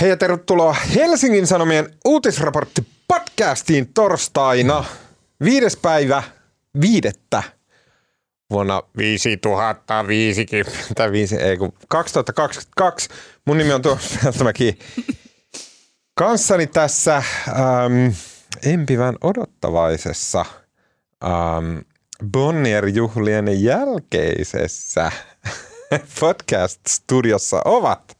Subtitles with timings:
[0.00, 4.84] Hei ja tervetuloa Helsingin Sanomien uutisraportti podcastiin torstaina
[5.44, 6.22] viides päivä
[6.80, 7.42] viidettä
[8.50, 13.08] vuonna 5055, ei kun 2022.
[13.44, 14.78] Mun nimi on Tuomas Peltomäki.
[16.14, 17.24] Kanssani tässä ähm,
[18.62, 20.44] empivän odottavaisessa
[21.24, 21.78] ähm,
[22.24, 25.12] Bonnier-juhlien jälkeisessä
[26.20, 28.15] podcast-studiossa ovat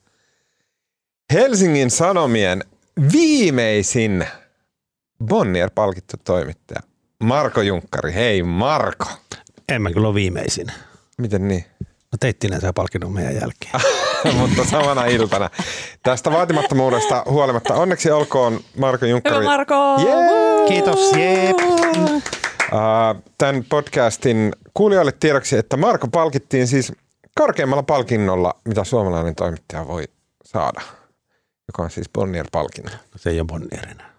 [1.32, 2.64] Helsingin Sanomien
[3.12, 4.26] viimeisin
[5.24, 6.80] Bonnier-palkittu toimittaja
[7.22, 8.14] Marko Junkkari.
[8.14, 9.04] Hei Marko.
[9.68, 10.66] En mä kyllä ole viimeisin.
[11.18, 11.64] Miten niin?
[11.80, 13.80] No Teittinen saa palkinnon meidän jälkeen.
[14.38, 15.50] Mutta samana iltana.
[16.02, 19.36] Tästä vaatimattomuudesta huolimatta onneksi olkoon Marko Junkkari.
[19.36, 19.74] Hyvä Marko!
[20.02, 20.68] Yeah!
[20.68, 21.56] Kiitos, jep.
[22.72, 26.92] Uh, tämän podcastin kuulijoille tiedoksi, että Marko palkittiin siis
[27.34, 30.04] korkeimmalla palkinnolla, mitä suomalainen toimittaja voi
[30.44, 30.80] saada,
[31.68, 32.90] joka on siis Bonnier-palkinto.
[32.90, 34.16] No, se ei ole Bonnier enää.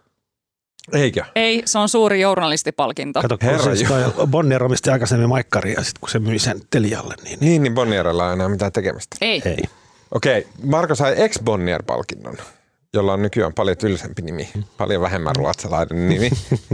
[0.94, 1.24] Eikö?
[1.36, 3.22] Ei, se on suuri journalistipalkinto.
[3.22, 6.62] Kato, kun Herra siis toi Bonnier omisti aikaisemmin Maikkari ja sitten kun se myi sen
[6.70, 9.18] Telialle, niin Niin, niin Bonnierilla ei enää mitään tekemistä.
[9.22, 9.42] Ei.
[9.46, 9.58] ei.
[10.12, 12.38] Okei, Marko sai ex-Bonnier-palkinnon,
[12.94, 16.30] jolla on nykyään paljon tylsempi nimi, paljon vähemmän ruotsalainen nimi,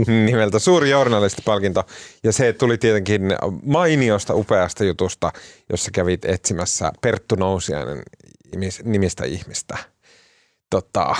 [0.26, 1.86] nimeltä Suuri journalistipalkinto.
[2.22, 3.22] Ja se tuli tietenkin
[3.62, 5.32] mainiosta, upeasta jutusta,
[5.70, 8.02] jossa kävit etsimässä Perttu Nousiainen
[8.84, 9.78] nimistä ihmistä
[10.74, 11.16] tota,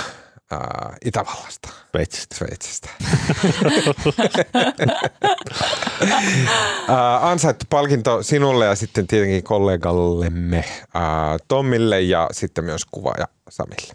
[0.51, 1.69] ää, Itävallasta.
[1.91, 2.35] Sveitsistä.
[2.35, 2.89] Sveitsistä.
[6.87, 13.93] Ää, ansaittu palkinto sinulle ja sitten tietenkin kollegallemme ää, Tommille ja sitten myös kuvaaja Samille.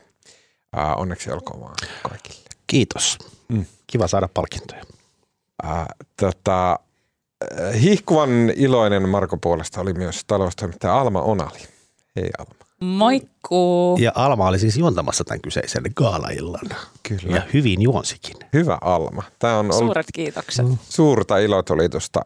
[0.77, 2.49] Ää, onneksi olkoon vaan kaikille.
[2.67, 3.19] Kiitos.
[3.49, 3.65] Mm.
[3.87, 4.83] Kiva saada palkintoja.
[5.63, 5.87] Ää,
[6.17, 6.79] tota,
[7.81, 11.59] hihkuvan iloinen Marko puolesta oli myös taloustoimittaja Alma Onali.
[12.17, 12.60] Hei Alma.
[12.85, 13.97] Moikku!
[14.01, 16.69] Ja Alma oli siis juontamassa tämän kyseisen gaalaillan.
[17.03, 17.37] Kyllä.
[17.37, 18.37] Ja hyvin juonsikin.
[18.53, 19.23] Hyvä Alma.
[19.39, 20.67] Tämä on ollut Suuret kiitokset.
[20.89, 22.21] suurta ilotulitusta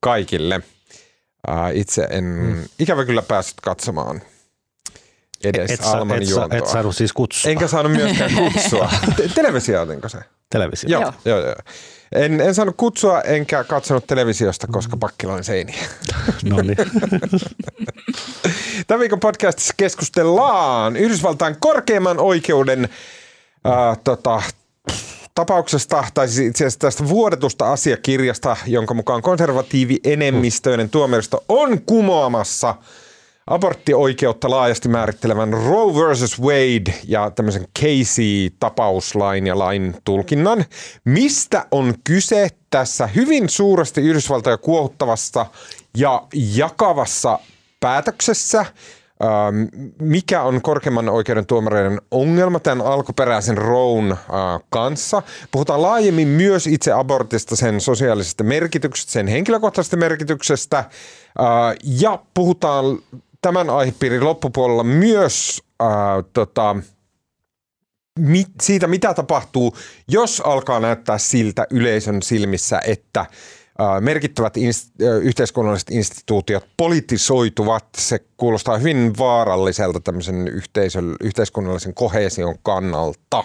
[0.00, 0.60] kaikille.
[1.74, 2.64] Itse en mm.
[2.78, 4.22] ikävä kyllä päässyt katsomaan
[5.44, 6.58] edes Et, sa, Alman et, sa, juontoa.
[6.58, 8.90] et saanut siis kutsua Enkä saanut myöskään kutsua.
[9.16, 10.18] Te- Televisiotinko se?
[10.50, 10.90] Televisio.
[10.90, 11.12] Joo, Joo.
[11.24, 11.46] joo.
[11.46, 11.54] joo.
[12.14, 15.84] En, en saanut kutsua enkä katsonut televisiosta, koska pakkiloin seiniä.
[16.50, 16.76] No niin.
[18.86, 22.88] Tämän viikon podcastissa keskustellaan Yhdysvaltain korkeimman oikeuden
[23.64, 24.42] ää, tota,
[25.34, 32.74] tapauksesta, tai siis itse asiassa tästä vuodetusta asiakirjasta, jonka mukaan konservatiivi-enemmistöinen tuomioistuin on kumoamassa
[33.46, 40.64] aborttioikeutta laajasti määrittelevän Roe versus Wade ja tämmöisen Casey-tapauslain ja lain tulkinnan.
[41.04, 45.46] Mistä on kyse tässä hyvin suuresti Yhdysvaltoja kuohuttavassa
[45.96, 47.38] ja jakavassa
[47.80, 48.66] päätöksessä?
[49.22, 54.18] Ähm, mikä on korkeimman oikeuden tuomareiden ongelma tämän alkuperäisen Roun äh,
[54.70, 55.22] kanssa.
[55.50, 60.86] Puhutaan laajemmin myös itse abortista, sen sosiaalisesta merkityksestä, sen henkilökohtaisesta merkityksestä äh,
[61.84, 62.98] ja puhutaan
[63.40, 65.88] tämän aihepiirin loppupuolella myös äh,
[66.32, 66.76] tota,
[68.18, 69.76] mit, siitä, mitä tapahtuu,
[70.08, 73.26] jos alkaa näyttää siltä yleisön silmissä, että
[73.78, 77.84] ää, merkittävät inst- ää, yhteiskunnalliset instituutiot politisoituvat.
[77.96, 83.44] Se kuulostaa hyvin vaaralliselta tämmöisen yhteisön, yhteiskunnallisen kohesion kannalta.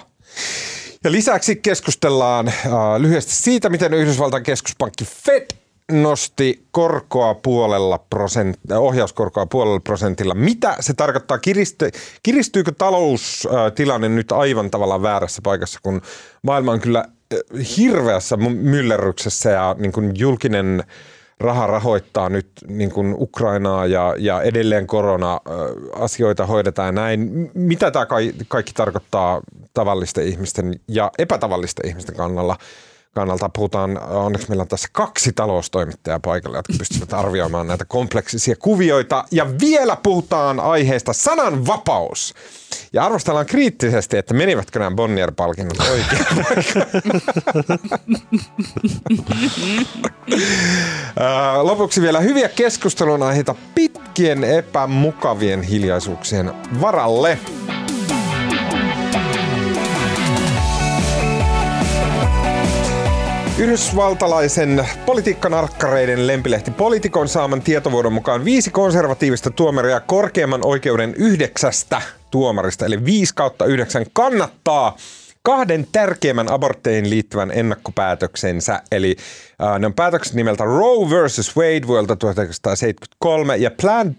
[1.04, 2.54] Ja lisäksi keskustellaan äh,
[2.98, 10.34] lyhyesti siitä, miten Yhdysvaltain keskuspankki Fed nosti korkoa puolella prosent, ohjauskorkoa puolella prosentilla.
[10.34, 11.38] Mitä se tarkoittaa?
[11.38, 11.92] Kiristy,
[12.24, 16.02] kiristyykö taloustilanne nyt aivan tavallaan väärässä paikassa, kun
[16.42, 17.40] maailma on kyllä äh,
[17.78, 20.84] hirveässä my- myllerryksessä ja niin kuin julkinen
[21.40, 27.52] raha rahoittaa nyt niin kuin Ukrainaa ja, ja edelleen korona-asioita hoidetaan ja näin.
[27.54, 29.42] Mitä tämä kai- kaikki tarkoittaa
[29.74, 32.58] tavallisten ihmisten ja epätavallisten ihmisten kannalla?
[33.16, 39.26] Kannalta puhutaan, onneksi meillä on tässä kaksi taloustoimittajaa paikalla, jotka pystyvät arvioimaan näitä kompleksisia kuvioita.
[39.32, 42.34] Ja vielä puhutaan aiheesta sananvapaus.
[42.94, 46.26] Ja arvostellaan kriittisesti, että menivätkö nämä Bonnier-palkinnot oikein.
[51.20, 57.40] Ää, Lopuksi vielä hyviä keskustelun aiheita pitkien epämukavien hiljaisuuksien varalle.
[63.58, 73.06] Yhdysvaltalaisen politiikkanarkkareiden lempilehti Politikon saaman tietovuodon mukaan viisi konservatiivista tuomaria korkeimman oikeuden yhdeksästä tuomarista, eli
[73.06, 74.98] 5 kautta 9 kannattaa
[75.46, 78.82] kahden tärkeimmän abortteihin liittyvän ennakkopäätöksensä.
[78.92, 79.16] Eli
[79.64, 81.58] äh, ne on päätökset nimeltä Roe vs.
[81.58, 84.16] Wade vuodelta 1973 ja Planned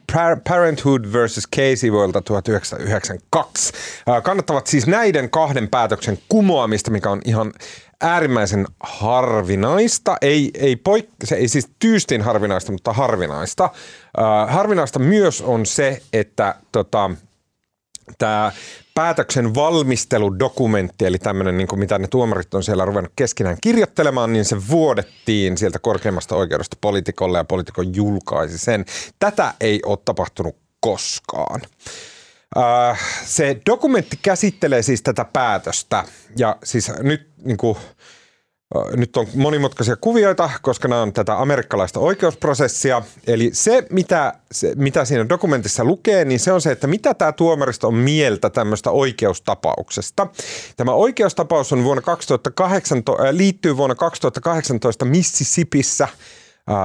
[0.48, 1.48] Parenthood vs.
[1.56, 3.72] Casey vuodelta 1992.
[4.08, 7.52] Äh, kannattavat siis näiden kahden päätöksen kumoamista, mikä on ihan
[8.00, 13.64] äärimmäisen harvinaista, ei, ei, poik- se ei siis tyystin harvinaista, mutta harvinaista.
[13.64, 17.10] Äh, harvinaista myös on se, että tota,
[18.18, 18.52] tämä
[18.94, 24.68] päätöksen valmisteludokumentti, eli tämmöinen, niin mitä ne tuomarit on siellä ruvennut keskenään kirjoittelemaan, niin se
[24.68, 28.84] vuodettiin sieltä korkeimmasta oikeudesta poliitikolle ja poliitikon julkaisi sen.
[29.18, 31.60] Tätä ei ole tapahtunut koskaan.
[32.58, 36.04] Äh, se dokumentti käsittelee siis tätä päätöstä
[36.38, 37.76] ja siis nyt niin kuin,
[38.96, 43.02] nyt on monimutkaisia kuvioita, koska nämä on tätä amerikkalaista oikeusprosessia.
[43.26, 47.32] Eli se mitä, se, mitä siinä dokumentissa lukee, niin se on se, että mitä tämä
[47.32, 50.26] tuomaristo on mieltä tämmöistä oikeustapauksesta.
[50.76, 56.08] Tämä oikeustapaus on vuonna 2018, liittyy vuonna 2018 Mississippissä–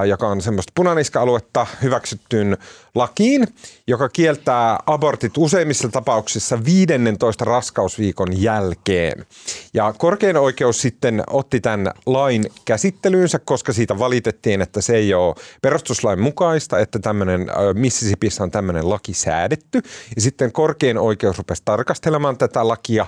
[0.07, 2.57] joka on semmoista punaniska-aluetta hyväksyttyyn
[2.95, 3.47] lakiin,
[3.87, 9.25] joka kieltää abortit useimmissa tapauksissa 15 raskausviikon jälkeen.
[9.73, 15.35] Ja korkein oikeus sitten otti tämän lain käsittelyynsä, koska siitä valitettiin, että se ei ole
[15.61, 19.81] perustuslain mukaista, että tämmöinen Mississippissä on tämmöinen laki säädetty.
[20.15, 23.05] Ja sitten korkein oikeus rupesi tarkastelemaan tätä lakia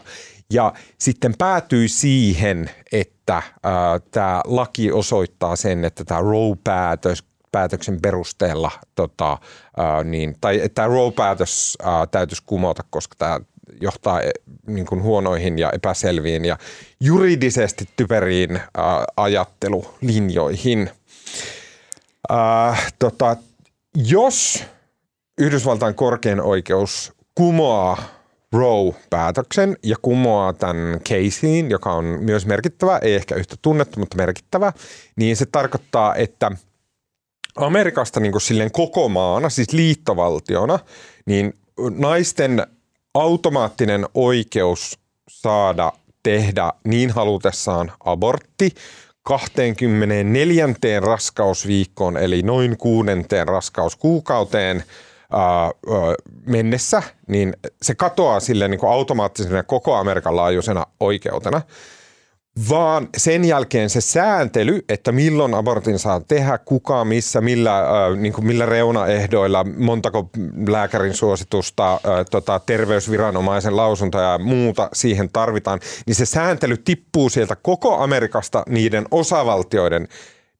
[0.49, 3.41] ja sitten päätyi siihen, että
[4.11, 7.23] tämä laki osoittaa sen, että tämä Roe-päätös
[7.53, 9.37] päätöksen perusteella, tota,
[9.77, 13.39] ää, niin, tai tämä Roe-päätös ää, täytyisi kumota, koska tämä
[13.81, 14.31] johtaa e,
[14.67, 16.57] niin kuin huonoihin ja epäselviin ja
[16.99, 20.89] juridisesti typeriin ää, ajattelulinjoihin.
[22.29, 23.37] Ää, tota,
[23.95, 24.63] jos
[25.37, 28.03] Yhdysvaltain korkein oikeus kumoaa
[28.53, 34.73] Roe-päätöksen ja kumoaa tämän Caseyin, joka on myös merkittävä, ei ehkä yhtä tunnettu, mutta merkittävä,
[35.15, 36.51] niin se tarkoittaa, että
[37.55, 40.79] Amerikasta niin kuin silleen koko maana, siis liittovaltiona,
[41.25, 41.53] niin
[41.97, 42.67] naisten
[43.13, 45.91] automaattinen oikeus saada
[46.23, 48.73] tehdä niin halutessaan abortti
[49.23, 50.67] 24.
[51.00, 54.83] raskausviikkoon, eli noin kuudenteen raskauskuukauteen–
[56.45, 61.62] mennessä, niin se katoaa sille niin automaattisena koko Amerikan laajuisena oikeutena.
[62.69, 68.33] Vaan sen jälkeen se sääntely, että milloin abortin saa tehdä, kuka, missä, millä, äh, niin
[68.33, 70.30] kuin millä reunaehdoilla, montako
[70.68, 72.00] lääkärin suositusta, äh,
[72.31, 79.06] tota, terveysviranomaisen lausunta ja muuta siihen tarvitaan, niin se sääntely tippuu sieltä koko Amerikasta niiden
[79.12, 80.07] osavaltioiden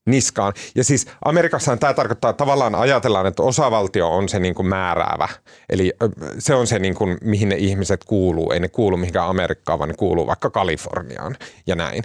[0.06, 0.54] niskaan.
[0.76, 5.28] Ja siis Amerikassahan tämä tarkoittaa tavallaan ajatellaan, että osavaltio on se niin kuin määräävä.
[5.70, 5.94] Eli
[6.40, 8.52] se on se, niin kuin, mihin ne ihmiset kuuluu.
[8.52, 12.04] Ei ne kuulu mihinkään Amerikkaan, vaan ne kuuluu vaikka Kaliforniaan ja näin.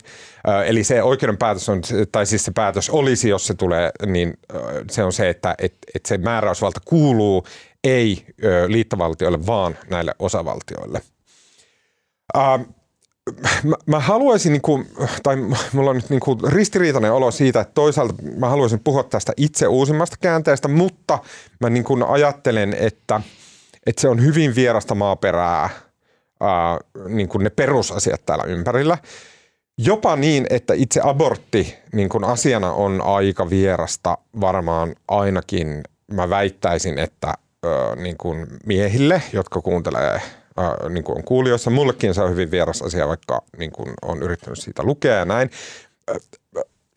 [0.67, 4.35] Eli se oikeuden päätös on, tai siis se päätös olisi, jos se tulee, niin
[4.91, 7.47] se on se, että, että, että se määräysvalta kuuluu
[7.85, 8.27] ei
[8.67, 11.03] liittovaltioille, vaan näille osavaltioille
[13.63, 14.89] mä, mä haluaisin, niin kuin,
[15.23, 15.37] tai
[15.73, 19.67] mulla on nyt niin kuin ristiriitainen olo siitä, että toisaalta mä haluaisin puhua tästä itse
[19.67, 21.19] uusimmasta käänteestä, mutta
[21.61, 23.21] mä niin kuin ajattelen, että,
[23.87, 25.71] että se on hyvin vierasta maaperää,
[26.41, 26.79] ää,
[27.09, 28.99] niin kuin ne perusasiat täällä ympärillä.
[29.79, 35.83] Jopa niin, että itse abortti niin kuin asiana on aika vierasta varmaan ainakin,
[36.13, 37.35] mä väittäisin, että
[37.67, 40.21] ö, niin kuin miehille, jotka kuuntelee–
[40.59, 41.71] äh, niin kuin on kuulijoissa.
[41.71, 45.51] Mullekin se on hyvin vieras asia, vaikka niin kuin on yrittänyt siitä lukea ja näin.
[46.11, 46.17] Äh,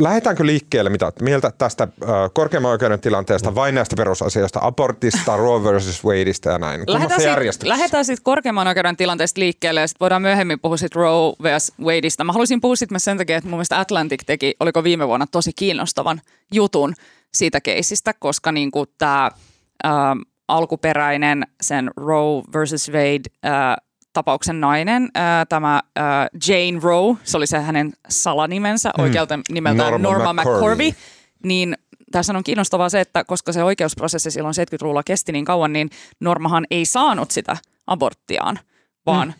[0.02, 6.06] lähdetäänkö liikkeelle, mitä mieltä tästä äh, korkeimman oikeuden tilanteesta, vain näistä perusasioista, abortista, Roe versus
[6.06, 6.84] Wadeista ja näin?
[6.88, 7.22] Lähdetään
[7.52, 11.76] sitten lähdetään sit korkeimman oikeuden tilanteesta liikkeelle ja sitten voidaan myöhemmin puhua sit Roe versus
[11.82, 12.24] Wadeista.
[12.24, 15.52] Mä haluaisin puhua sitten sen takia, että mun mielestä Atlantic teki, oliko viime vuonna tosi
[15.56, 16.22] kiinnostavan
[16.52, 16.94] jutun
[17.34, 19.32] siitä keisistä, koska niinku tämä
[20.52, 23.76] alkuperäinen sen Roe versus Wade äh,
[24.14, 26.04] tapauksen nainen, äh, tämä äh,
[26.48, 29.04] Jane Roe, se oli se hänen salanimensä, hmm.
[29.04, 30.60] oikealta nimeltään Norma, Norma McCorvey.
[30.62, 30.92] McCorvey,
[31.44, 31.78] niin
[32.12, 35.90] tässä on kiinnostavaa se, että koska se oikeusprosessi silloin 70-luvulla kesti niin kauan, niin
[36.20, 38.60] Normahan ei saanut sitä aborttiaan,
[39.06, 39.34] vaan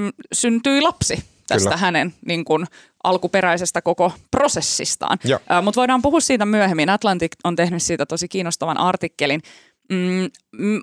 [0.00, 0.12] hmm.
[0.32, 1.76] syntyi lapsi tästä Kyllä.
[1.76, 2.66] hänen niin kuin,
[3.04, 5.18] alkuperäisestä koko prosessistaan.
[5.62, 6.90] Mutta voidaan puhua siitä myöhemmin.
[6.90, 9.42] Atlantic on tehnyt siitä tosi kiinnostavan artikkelin.
[9.92, 10.30] Mm,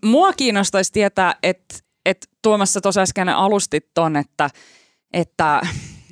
[0.03, 4.49] mua kiinnostaisi tietää, että et Tuomassa tuossa äsken alustit ton, että,
[5.13, 5.61] että,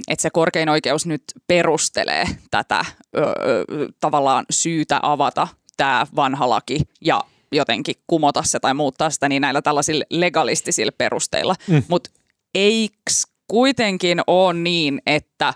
[0.08, 2.86] että se korkein oikeus nyt perustelee tätä
[3.18, 3.22] ö,
[4.00, 5.48] tavallaan syytä avata
[5.78, 11.56] tämä vanha laki ja jotenkin kumota se tai muuttaa sitä niin näillä tällaisilla legalistisilla perusteilla.
[11.68, 11.84] Mm.
[11.88, 12.10] Mutta
[12.56, 13.12] eikö
[13.48, 15.54] kuitenkin ole niin, että,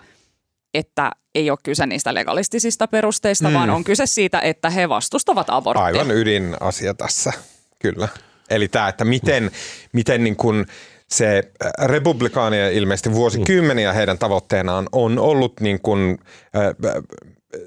[0.74, 3.54] että ei ole kyse niistä legalistisista perusteista, mm.
[3.54, 5.84] vaan on kyse siitä, että he vastustavat aborttia.
[5.84, 7.32] Aivan ydinasia tässä,
[7.78, 8.08] kyllä.
[8.50, 9.50] Eli tämä, että miten,
[9.92, 10.66] miten niin kuin
[11.08, 11.52] se
[11.84, 16.18] republikaanien ilmeisesti vuosikymmeniä heidän tavoitteenaan on ollut niin kuin,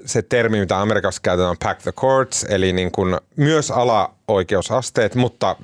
[0.06, 5.56] se termi, mitä Amerikassa käytetään, pack the courts, eli niin kuin myös alaoikeusasteet, mutta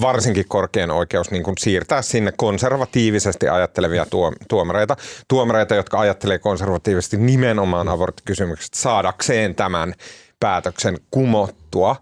[0.00, 4.06] varsinkin korkein oikeus niin kuin siirtää sinne konservatiivisesti ajattelevia
[4.48, 4.96] tuomareita,
[5.28, 9.94] tuomareita, jotka ajattelee konservatiivisesti nimenomaan aborttikysymykset saadakseen tämän
[10.40, 11.96] päätöksen kumottua.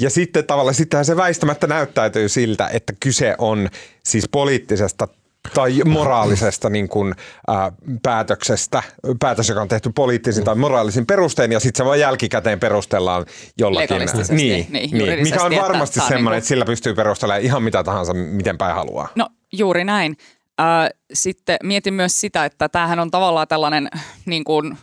[0.00, 3.68] Ja sitten tavallaan sittenhän se väistämättä näyttäytyy siltä, että kyse on
[4.04, 5.08] siis poliittisesta
[5.54, 7.14] tai moraalisesta niin kuin,
[7.48, 8.82] ää, päätöksestä,
[9.20, 13.26] päätös, joka on tehty poliittisin tai moraalisin perustein, ja sitten se vaan jälkikäteen perustellaan
[13.58, 13.98] jollakin.
[14.30, 16.34] Niin, niin, niin mikä on varmasti että semmoinen, niin kuin...
[16.38, 19.08] että sillä pystyy perustelemaan ihan mitä tahansa, miten päin haluaa.
[19.14, 20.16] No juuri näin.
[20.60, 23.88] Äh, sitten mietin myös sitä, että tämähän on tavallaan tällainen
[24.26, 24.78] niin kuin,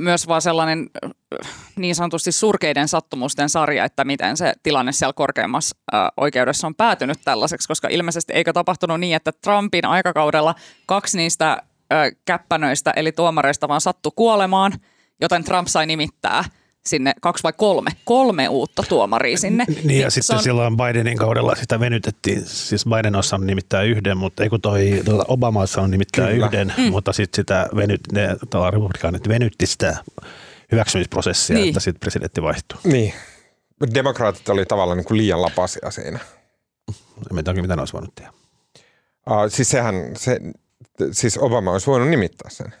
[0.00, 0.90] myös vaan sellainen
[1.76, 7.18] niin sanotusti surkeiden sattumusten sarja, että miten se tilanne siellä korkeimmassa äh, oikeudessa on päätynyt
[7.24, 10.54] tällaiseksi, koska ilmeisesti eikö tapahtunut niin, että Trumpin aikakaudella
[10.86, 11.62] kaksi niistä äh,
[12.24, 14.72] käppänöistä eli tuomareista vaan sattu kuolemaan,
[15.20, 16.44] joten Trump sai nimittää–
[16.86, 19.64] sinne kaksi vai kolme, kolme uutta tuomaria sinne.
[19.68, 20.42] Niin, niin ja sitten on...
[20.42, 25.02] silloin Bidenin kaudella sitä venytettiin, siis Biden on saanut nimittää yhden, mutta ei kun toi
[25.04, 26.46] tuota, Obama on saanut nimittää Kyllä.
[26.46, 26.82] yhden, mm.
[26.82, 28.28] mutta sitten sitä venyt, ne
[28.70, 29.96] republikaanit venytti sitä
[30.72, 31.68] hyväksymisprosessia, niin.
[31.68, 32.78] että sitten presidentti vaihtui.
[32.84, 33.14] Niin.
[33.94, 36.18] Demokraatit oli tavallaan niin kuin liian lapasia siinä.
[37.38, 38.32] En tiedä, mitä ne olisi voinut tehdä.
[39.30, 40.40] Uh, siis sehän, se,
[41.12, 42.74] siis Obama olisi voinut nimittää sen.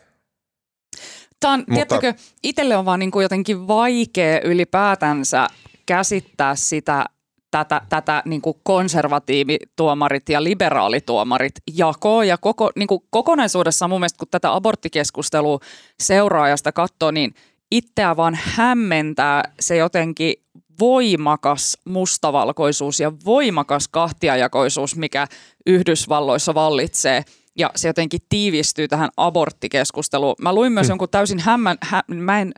[1.40, 1.74] Tämä on, Mutta...
[1.74, 5.46] tiedättekö, itselle on vaan niin kuin jotenkin vaikea ylipäätänsä
[5.86, 7.04] käsittää sitä
[7.50, 12.24] tätä, tätä niin kuin konservatiivituomarit ja liberaalituomarit jakoa.
[12.24, 15.58] Ja koko, niin kuin kokonaisuudessaan mun mielestä, kun tätä aborttikeskustelua
[16.00, 17.34] seuraajasta katsoo, niin
[17.70, 20.34] itseä vaan hämmentää se jotenkin
[20.80, 25.26] voimakas mustavalkoisuus ja voimakas kahtiajakoisuus, mikä
[25.66, 27.24] Yhdysvalloissa vallitsee–
[27.58, 30.34] ja se jotenkin tiivistyy tähän aborttikeskusteluun.
[30.42, 30.90] Mä luin myös mm.
[30.90, 32.52] jonkun täysin hämmän, hä, mä en,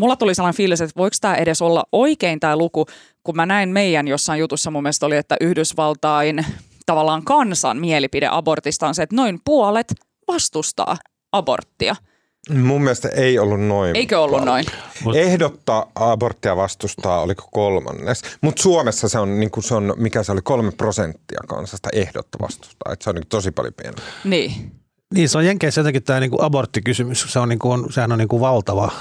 [0.00, 2.86] mulla tuli sellainen fiilis, että voiko tämä edes olla oikein tämä luku,
[3.22, 6.46] kun mä näin meidän jossain jutussa mun mielestä oli, että Yhdysvaltain
[6.86, 9.94] tavallaan kansan mielipide abortista on se, että noin puolet
[10.28, 10.96] vastustaa
[11.32, 11.96] aborttia–
[12.50, 13.96] Mun mielestä ei ollut noin.
[13.96, 14.64] Eikö ollut paljon.
[15.04, 15.18] noin?
[15.18, 18.22] Ehdottaa aborttia vastustaa, oliko kolmannes.
[18.40, 22.92] Mutta Suomessa se on, niin se on, mikä se oli, kolme prosenttia kansasta ehdotta vastustaa.
[22.92, 24.02] Et se on niin tosi paljon pienempi.
[24.24, 24.72] Niin.
[25.14, 27.26] Niin, se on Jenkeissä jotenkin tämä niin aborttikysymys.
[27.28, 28.92] Se on, niin kuin, sehän on niin kuin valtava,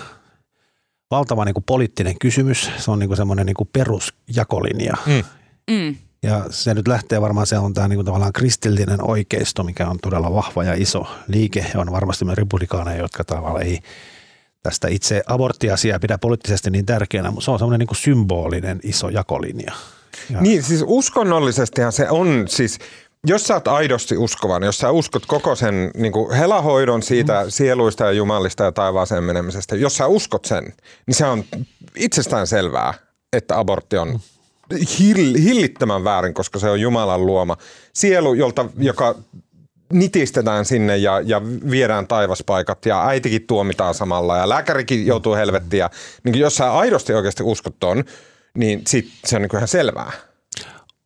[1.11, 2.69] valtava niin kuin poliittinen kysymys.
[2.77, 4.93] Se on niin kuin semmoinen niin kuin perusjakolinja.
[5.05, 5.23] Mm.
[5.71, 5.95] Mm.
[6.25, 9.97] Ja se nyt lähtee varmaan, se on tämä niin kuin tavallaan kristillinen oikeisto, mikä on
[10.01, 11.65] todella vahva ja iso liike.
[11.75, 13.79] On varmasti myös republikaaneja, jotka tavallaan ei
[14.63, 19.73] tästä itse aborttiasiaa pidä poliittisesti niin tärkeänä, mutta se on semmoinen niin symbolinen iso jakolinja.
[20.29, 20.41] Ja.
[20.41, 22.79] Niin, siis uskonnollisestihan se on siis,
[23.25, 27.49] jos sä oot aidosti uskovan, jos sä uskot koko sen niin kuin helahoidon siitä mm.
[27.49, 30.73] sieluista ja jumalista ja taivaaseen menemisestä, jos sä uskot sen,
[31.07, 31.43] niin se on
[31.95, 32.93] itsestään selvää,
[33.33, 34.19] että abortti on mm
[34.99, 37.57] hill, hillittömän väärin, koska se on Jumalan luoma
[37.93, 39.15] sielu, jolta, joka
[39.93, 45.79] nitistetään sinne ja, ja viedään taivaspaikat ja äitikin tuomitaan samalla ja lääkärikin joutuu helvettiin.
[45.79, 45.89] Ja,
[46.23, 48.03] niin jos sä aidosti oikeasti uskot ton,
[48.57, 50.11] niin sit se on niin ihan selvää.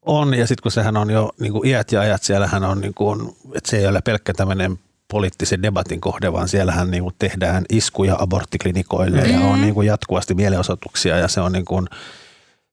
[0.06, 2.94] On ja sitten kun sehän on jo niin kuin iät ja ajat, siellähän on, niin
[2.94, 4.80] kuin, että se ei ole pelkkä tämmöinen
[5.12, 9.42] poliittisen debatin kohde, vaan siellähän niin kuin tehdään iskuja aborttiklinikoille mm-hmm.
[9.42, 11.88] ja on niin kuin jatkuvasti mielenosoituksia ja se on niin kuin–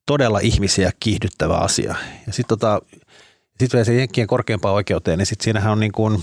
[0.06, 1.94] todella ihmisiä kiihdyttävä asia.
[2.26, 2.82] Ja sitten tota,
[3.60, 6.22] sit se Jenkkien korkeampaan oikeuteen, niin sitten siinähän on niin kuin,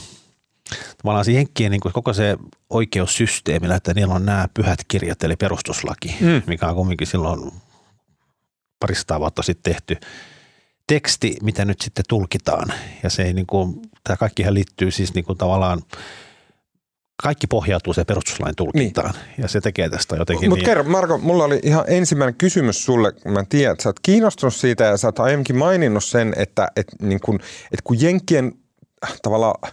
[0.97, 2.37] tavallaan se Jenkkien niin kuin koko se
[2.69, 6.41] oikeussysteemi, että niillä on nämä pyhät kirjat, eli perustuslaki, mm.
[6.47, 7.51] mikä on kumminkin silloin
[8.79, 9.97] parista vuotta sitten tehty
[10.87, 12.73] teksti, mitä nyt sitten tulkitaan.
[13.03, 15.81] Ja se ei niin kuin, tämä kaikkihan liittyy siis niin kuin tavallaan–
[17.24, 19.41] kaikki pohjautuu se perustuslain tulkintaan niin.
[19.41, 20.65] ja se tekee tästä jotenkin Mutta niin.
[20.65, 24.84] kerro Marko, mulla oli ihan ensimmäinen kysymys sulle, mä tiedän, että sä oot kiinnostunut siitä
[24.84, 28.53] ja sä oot aiemminkin maininnut sen, että, että, niin kun, että kun Jenkkien
[29.22, 29.72] tavallaan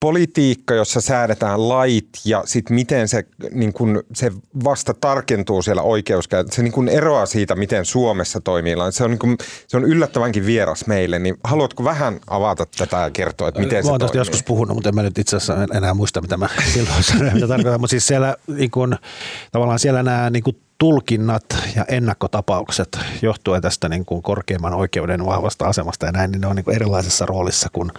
[0.00, 4.32] politiikka, jossa säädetään lait ja sitten miten se, niin kun, se
[4.64, 8.74] vasta tarkentuu siellä oikeuskäytössä, se niin kun eroaa siitä, miten Suomessa toimii.
[8.90, 13.10] Se on, niin kun, se on yllättävänkin vieras meille, niin haluatko vähän avata tätä ja
[13.10, 14.16] kertoa, että miten mä se toimii?
[14.16, 17.48] joskus puhunut, mutta en mä nyt itse asiassa enää muista, mitä mä silloin sanoin, mitä
[17.48, 17.80] tarkoitan.
[17.80, 18.96] Mutta siis siellä, niin kun,
[19.52, 21.44] tavallaan siellä nämä niin kun, tulkinnat
[21.76, 26.56] ja ennakkotapaukset johtuen tästä niin kuin korkeimman oikeuden vahvasta asemasta ja näin, niin ne on
[26.56, 27.90] niin kuin erilaisessa roolissa kuin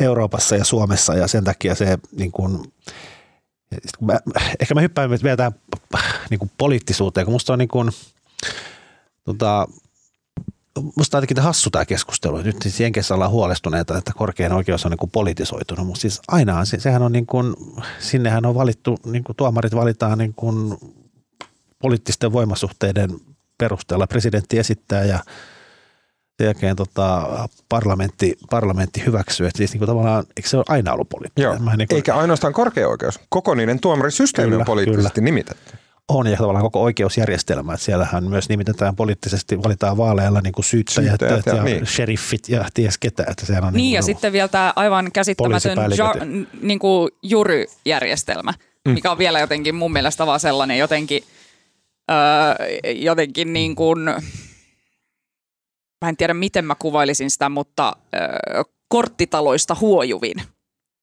[0.00, 2.72] Euroopassa ja Suomessa ja sen takia se niin kuin,
[4.00, 4.18] mä,
[4.60, 5.52] ehkä mä hyppään vielä tähän
[6.30, 7.90] niin kuin poliittisuuteen, kun musta on niin kuin,
[9.24, 9.66] tota,
[10.96, 12.42] musta on jotenkin hassu tämä keskustelu.
[12.42, 16.64] Nyt siis Jenkeissä ollaan huolestuneita, että korkein oikeus on niin kuin politisoitunut, mutta siis aina
[16.64, 17.54] se, sehän on niin kuin,
[17.98, 20.76] sinnehän on valittu, niin kuin tuomarit valitaan niin kuin
[21.78, 23.10] poliittisten voimasuhteiden
[23.58, 24.06] perusteella.
[24.06, 25.18] Presidentti esittää ja
[26.40, 29.46] sen jälkeen tota, parlamentti, parlamentti hyväksyy.
[29.46, 31.46] Että siis niin kuin tavallaan, eikö se ole aina ollut poliittinen?
[31.46, 31.54] Joo.
[31.76, 33.20] Niin kuin, Eikä ainoastaan korkea oikeus.
[33.28, 35.24] Koko niiden tuomarisysteemi kyllä, on poliittisesti kyllä.
[35.24, 35.72] nimitetty
[36.08, 37.74] on ja tavallaan koko oikeusjärjestelmä.
[37.74, 41.86] Että siellähän myös nimitetään poliittisesti, valitaan vaaleilla niin kuin syyttäjät, syyttäjät ja, ja niin.
[41.86, 43.24] sheriffit ja ties ketä.
[43.30, 46.14] Että on niin, niin ja sitten vielä tämä aivan käsittämätön ja,
[46.62, 48.52] niin kuin juryjärjestelmä,
[48.88, 48.92] mm.
[48.92, 51.22] mikä on vielä jotenkin mun mielestä vaan sellainen jotenkin,
[52.10, 53.98] öö, jotenkin niin kuin,
[56.00, 60.36] mä en tiedä miten mä kuvailisin sitä, mutta öö, korttitaloista huojuvin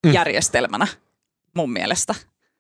[0.06, 0.13] mm.
[0.13, 0.88] järjestelmänä
[1.56, 2.16] mun mielestä.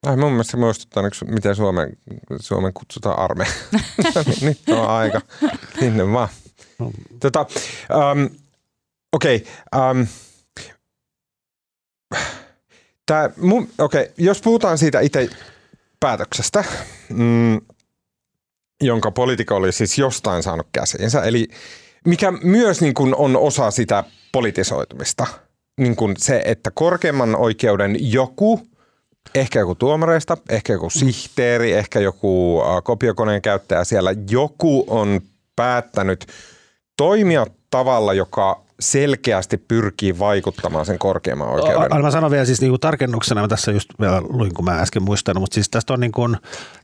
[0.05, 1.97] Ai mun mielestä se muistuttaa, miten Suomen,
[2.39, 3.53] Suomen kutsutaan armeija.
[4.41, 5.21] Nyt on aika.
[5.79, 6.29] Sinne vaan.
[7.19, 7.45] Tota,
[8.11, 8.29] um,
[9.13, 9.35] Okei.
[9.71, 10.07] Okay, um,
[13.05, 13.29] tää,
[13.77, 15.29] okay, jos puhutaan siitä itse
[15.99, 16.63] päätöksestä,
[17.09, 17.61] mm,
[18.81, 21.47] jonka poliitikko oli siis jostain saanut käsiinsä, eli
[22.07, 25.27] mikä myös niin kuin on osa sitä politisoitumista,
[25.79, 28.59] niin kuin se, että korkeimman oikeuden joku–
[29.35, 35.21] ehkä joku tuomareista, ehkä joku sihteeri, ehkä joku kopiokoneen käyttäjä siellä, joku on
[35.55, 36.25] päättänyt
[36.97, 41.81] toimia tavalla, joka selkeästi pyrkii vaikuttamaan sen korkeamman oikeuden.
[41.81, 45.03] Aina mä sanon vielä siis niin tarkennuksena, mä tässä just vielä luin, kun mä äsken
[45.03, 46.37] muistan, mutta siis tästä on niin kuin,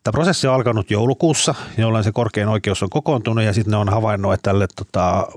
[0.04, 3.90] tämä prosessi on alkanut joulukuussa, jolloin se korkein oikeus on kokoontunut ja sitten ne on
[3.90, 5.28] havainnut, että tälle tota,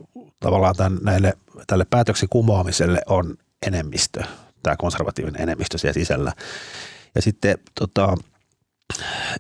[0.41, 1.33] tavallaan tämän, näille,
[1.67, 3.35] tälle päätöksen kumoamiselle on
[3.67, 4.23] enemmistö,
[4.63, 6.33] tämä konservatiivinen enemmistö siellä sisällä.
[7.15, 8.17] Ja sitten tota,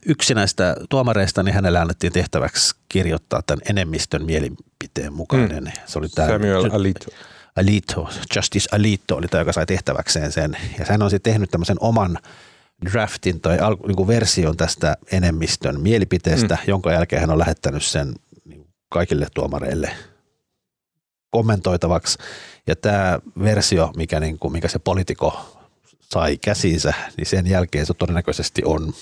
[0.06, 5.64] yksi näistä tuomareista, niin hänelle annettiin tehtäväksi kirjoittaa tämän enemmistön mielipiteen mukainen.
[5.64, 5.72] Mm.
[5.86, 7.06] Se oli tämä, Samuel Alito.
[7.56, 10.56] Alito, Justice Alito oli tämä, joka sai tehtäväkseen sen.
[10.78, 12.18] Ja hän on sitten tehnyt tämmöisen oman
[12.84, 16.68] draftin tai niin kuin version tästä enemmistön mielipiteestä, mm.
[16.70, 19.90] jonka jälkeen hän on lähettänyt sen niin kaikille tuomareille
[21.30, 22.18] kommentoitavaksi.
[22.66, 25.58] Ja tämä versio, mikä, niin kuin, mikä se politiko
[26.12, 28.92] sai käsinsä, niin sen jälkeen se todennäköisesti on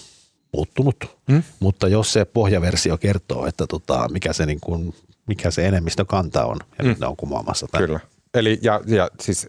[0.54, 0.96] muuttunut.
[1.32, 1.42] Hmm?
[1.60, 4.94] Mutta jos se pohjaversio kertoo, että tota, mikä, se niin kuin,
[5.26, 6.88] mikä se enemmistö kanta on, ja hmm.
[6.88, 7.86] nyt ne on kumoamassa tämän.
[7.86, 8.00] Kyllä.
[8.34, 9.48] Eli ja, ja siis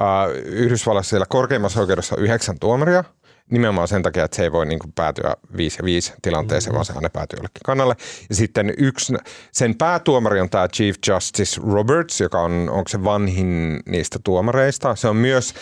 [0.00, 3.04] äh, Yhdysvalloissa siellä korkeimmassa oikeudessa on yhdeksän tuomaria–
[3.50, 6.74] nimenomaan sen takia, että se ei voi niin kuin päätyä 5 ja 5 tilanteeseen, mm-hmm.
[6.74, 7.96] vaan se aina päätyy jollekin kannalle.
[8.28, 9.14] Ja sitten yksi,
[9.52, 14.96] sen päätuomari on tämä Chief Justice Roberts, joka on, onko se vanhin niistä tuomareista.
[14.96, 15.54] Se on myös,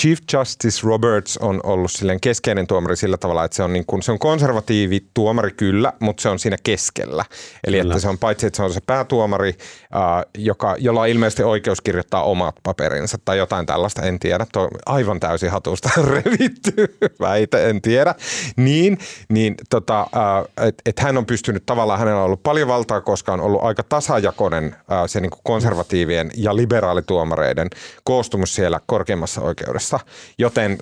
[0.00, 4.02] Chief Justice Roberts on ollut silleen keskeinen tuomari sillä tavalla, että se on, niin kuin,
[4.02, 7.24] se on konservatiivi tuomari kyllä, mutta se on siinä keskellä.
[7.66, 7.92] Eli kyllä.
[7.92, 11.80] että se on paitsi, että se on se päätuomari, äh, joka, jolla on ilmeisesti oikeus
[11.80, 14.46] kirjoittaa omat paperinsa tai jotain tällaista, en tiedä.
[14.52, 18.14] Tuo aivan täysin hatusta revitty väite, en tiedä,
[18.56, 23.00] niin, niin tota, äh, että et hän on pystynyt tavallaan, hänellä on ollut paljon valtaa,
[23.00, 27.68] koska on ollut aika tasajakoinen äh, se niin kuin konservatiivien ja liberaalituomareiden
[28.04, 30.00] koostumus siellä korkeimmassa oikeudessa,
[30.38, 30.78] joten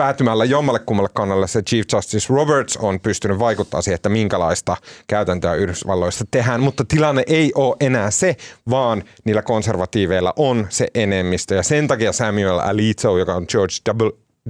[0.00, 5.54] päätymällä jommalle kummalle kannalle se Chief Justice Roberts on pystynyt vaikuttaa siihen, että minkälaista käytäntöä
[5.54, 8.36] Yhdysvalloista tehdään, mutta tilanne ei ole enää se,
[8.70, 11.54] vaan niillä konservatiiveilla on se enemmistö.
[11.54, 13.74] Ja sen takia Samuel Alito, joka on George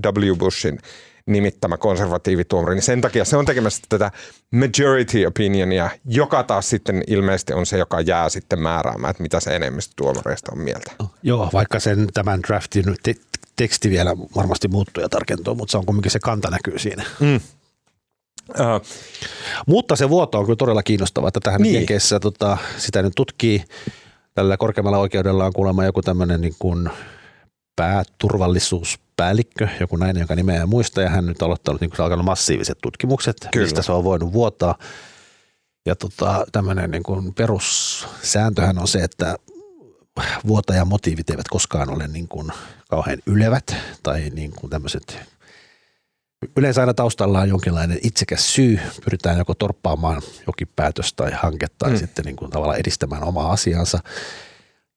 [0.06, 0.36] W.
[0.38, 0.78] Bushin
[1.30, 4.10] nimittämä konservatiivituomari, niin sen takia se on tekemässä tätä
[4.50, 9.56] majority opinionia, joka taas sitten ilmeisesti on se, joka jää sitten määräämään, että mitä se
[9.56, 10.92] enemmistö tuomareista on mieltä.
[11.22, 13.14] Joo, vaikka sen tämän draftin te-
[13.56, 17.04] teksti vielä varmasti muuttuu ja tarkentuu, mutta se on kuitenkin se kanta näkyy siinä.
[17.20, 17.40] Mm.
[18.50, 18.86] Uh,
[19.66, 21.74] Mutta se vuoto on kyllä todella kiinnostava, että tähän niin.
[21.74, 23.64] Jenkeissä tota, sitä nyt tutkii.
[24.34, 26.90] Tällä korkeammalla oikeudella on kuulemma joku tämmöinen niin kuin
[27.76, 32.78] pääturvallisuus päällikkö, joku nainen, jonka nimeä en muista, ja hän nyt aloittanut niin alkanut massiiviset
[32.82, 33.64] tutkimukset, Kyllä.
[33.64, 34.78] mistä se on voinut vuotaa.
[35.86, 39.36] Ja tota, tämmöinen niin kuin perussääntöhän on se, että
[40.46, 42.52] vuotajan motiivit eivät koskaan ole niin kuin
[42.90, 45.18] kauhean ylevät tai niin kuin tämmöiset
[46.56, 51.90] Yleensä aina taustalla on jonkinlainen itsekäs syy, pyritään joko torppaamaan jokin päätös tai hanke tai
[51.90, 51.98] mm.
[51.98, 53.98] sitten niin kuin tavallaan edistämään omaa asiansa.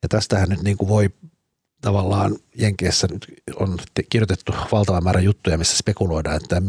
[0.04, 1.10] Ja tästähän nyt niin kuin voi
[1.84, 3.78] tavallaan Jenkeissä nyt on
[4.10, 6.62] kirjoitettu valtava määrä juttuja, missä spekuloidaan, että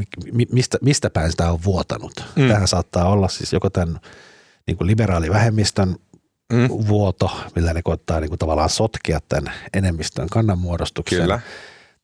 [0.53, 2.25] mistä, mistä päin sitä on vuotanut.
[2.37, 2.49] Mm.
[2.49, 4.01] Tähän saattaa olla siis joko tämän
[4.67, 5.97] niin kuin liberaalivähemmistön
[6.53, 6.69] mm.
[6.69, 11.21] vuoto, millä ne koittaa niin kuin tavallaan sotkea tämän enemmistön kannanmuodostuksen.
[11.21, 11.41] Kyllä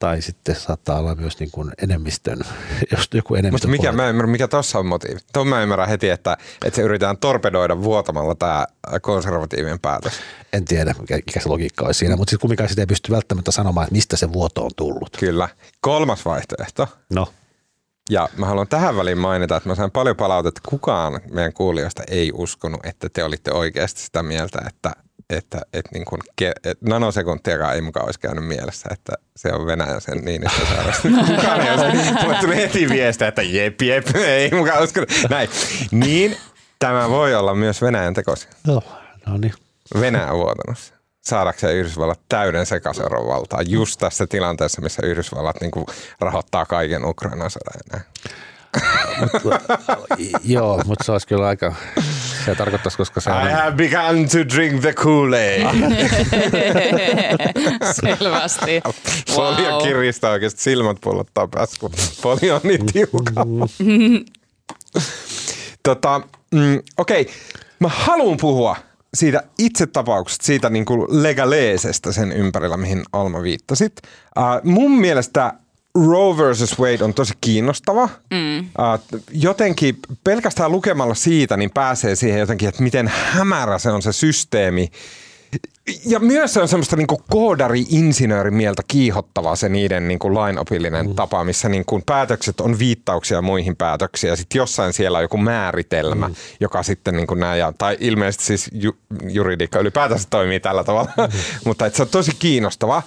[0.01, 2.39] tai sitten saattaa olla myös niin kuin enemmistön,
[2.93, 3.69] jos joku enemmistö.
[3.69, 5.21] Mutta mikä, mä ymmärrän, mikä tuossa on motiivi?
[5.33, 8.67] Tuon mä ymmärrän heti, että, että se yritetään torpedoida vuotamalla tämä
[9.03, 10.13] konservatiivinen päätös.
[10.53, 13.51] En tiedä, mikä, mikä se logiikka olisi siinä, mutta sitten kumminkaan sitä ei pysty välttämättä
[13.51, 15.17] sanomaan, että mistä se vuoto on tullut.
[15.19, 15.49] Kyllä.
[15.81, 16.89] Kolmas vaihtoehto.
[17.11, 17.29] No.
[18.11, 22.03] Ja mä haluan tähän väliin mainita, että mä sain paljon palautetta, että kukaan meidän kuulijoista
[22.09, 24.93] ei uskonut, että te olitte oikeasti sitä mieltä, että
[25.31, 30.01] että, että, niin kuin, että nanosekuntiakaan ei mukaan olisi käynyt mielessä, että se on Venäjä
[30.01, 31.09] sen niin, että sairasta.
[31.37, 32.13] Kukaan ei olisi.
[32.23, 35.01] Mulle tuli heti viestiä, että jep, jep, ei mukaan usko.
[35.31, 35.49] Näin.
[35.91, 36.37] Niin
[36.79, 38.49] tämä voi olla myös Venäjän tekosi.
[38.67, 38.83] No,
[39.27, 39.55] no niin.
[40.01, 45.87] Venäjä vuotanut saadakseen Yhdysvallat täyden sekasoron valtaa just tässä tilanteessa, missä Yhdysvallat niin kuin
[46.21, 48.05] rahoittaa kaiken Ukrainan sodan enää.
[50.45, 51.75] joo, mutta se olisi kyllä aika,
[52.45, 53.49] se tarkoittaisi, koska se on...
[53.49, 55.63] I have begun to drink the Kool-Aid.
[58.01, 58.81] Selvästi.
[59.31, 59.83] Folio wow.
[59.83, 61.91] kiristää oikeasti, silmät pullottaa päässä, kun
[62.23, 63.47] folio on niin tiukka.
[65.83, 66.21] tota,
[66.55, 67.35] mm, Okei, okay.
[67.79, 68.77] mä haluan puhua
[69.15, 73.93] siitä itse tapauksesta, siitä niin kuin legaleesesta sen ympärillä, mihin Alma viittasit.
[74.39, 75.55] Uh, mun mielestä
[75.95, 78.09] Roe versus Wade on tosi kiinnostava.
[78.31, 78.69] Mm.
[79.33, 84.91] Jotenkin pelkästään lukemalla siitä, niin pääsee siihen jotenkin, että miten hämärä se on se systeemi
[86.07, 91.15] ja myös se on semmoista niin koodari-insinöörimieltä kiihottavaa se niiden niin kuin lainopillinen mm.
[91.15, 95.37] tapa, missä niin kuin päätökset on viittauksia muihin päätöksiin ja sitten jossain siellä on joku
[95.37, 96.35] määritelmä, mm.
[96.61, 98.97] joka sitten niin kuin nämä, tai ilmeisesti siis ju,
[99.29, 101.39] juridiikka ylipäätänsä toimii tällä tavalla, mm.
[101.67, 103.03] mutta se on tosi kiinnostava.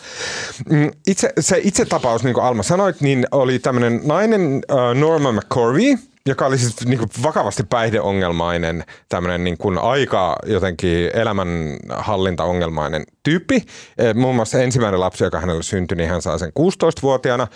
[0.69, 5.31] Mm, itse, se itse tapaus, niin kuin Alma sanoit, niin oli tämmöinen nainen uh, Norma
[5.31, 5.97] McCorvey,
[6.27, 13.55] joka oli siis niin vakavasti päihdeongelmainen, tämmöinen niin kuin aika jotenkin elämänhallintaongelmainen tyyppi.
[13.97, 17.47] Eh, muun muassa ensimmäinen lapsi, joka hänelle syntyi, niin hän sai sen 16-vuotiaana.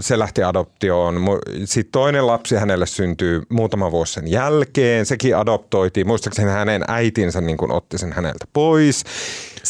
[0.00, 1.20] Se lähti adoptioon.
[1.64, 5.06] Sitten toinen lapsi hänelle syntyy muutama vuosi sen jälkeen.
[5.06, 6.06] Sekin adoptoitiin.
[6.06, 9.04] Muistaakseni hänen äitinsä niin kuin otti sen häneltä pois.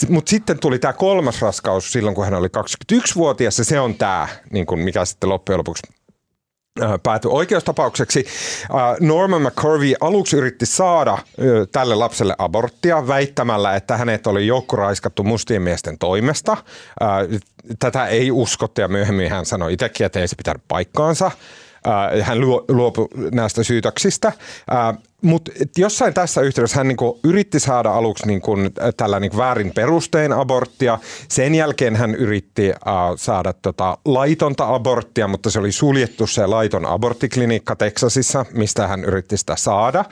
[0.08, 3.58] Mutta sitten tuli tämä kolmas raskaus silloin, kun hän oli 21-vuotias.
[3.58, 5.82] Ja se on tämä, niin mikä sitten loppujen lopuksi
[7.02, 8.26] päätyi oikeustapaukseksi.
[8.62, 11.18] Äh, Norman McCurvey aluksi yritti saada
[11.72, 16.52] tälle lapselle aborttia väittämällä, että hänet oli joukkoraiskattu mustien miesten toimesta.
[16.52, 17.40] Äh,
[17.78, 21.30] tätä ei uskottu ja myöhemmin hän sanoi itsekin, että ei se pitänyt paikkaansa.
[22.22, 24.32] Hän luopui näistä syytöksistä.
[25.22, 28.56] Mutta jossain tässä yhteydessä hän niinku yritti saada aluksi niinku
[28.96, 30.98] tällä niinku väärin perustein aborttia.
[31.28, 32.72] Sen jälkeen hän yritti uh,
[33.16, 39.36] saada tota laitonta aborttia, mutta se oli suljettu se laiton aborttiklinikka Teksasissa, mistä hän yritti
[39.36, 40.04] sitä saada.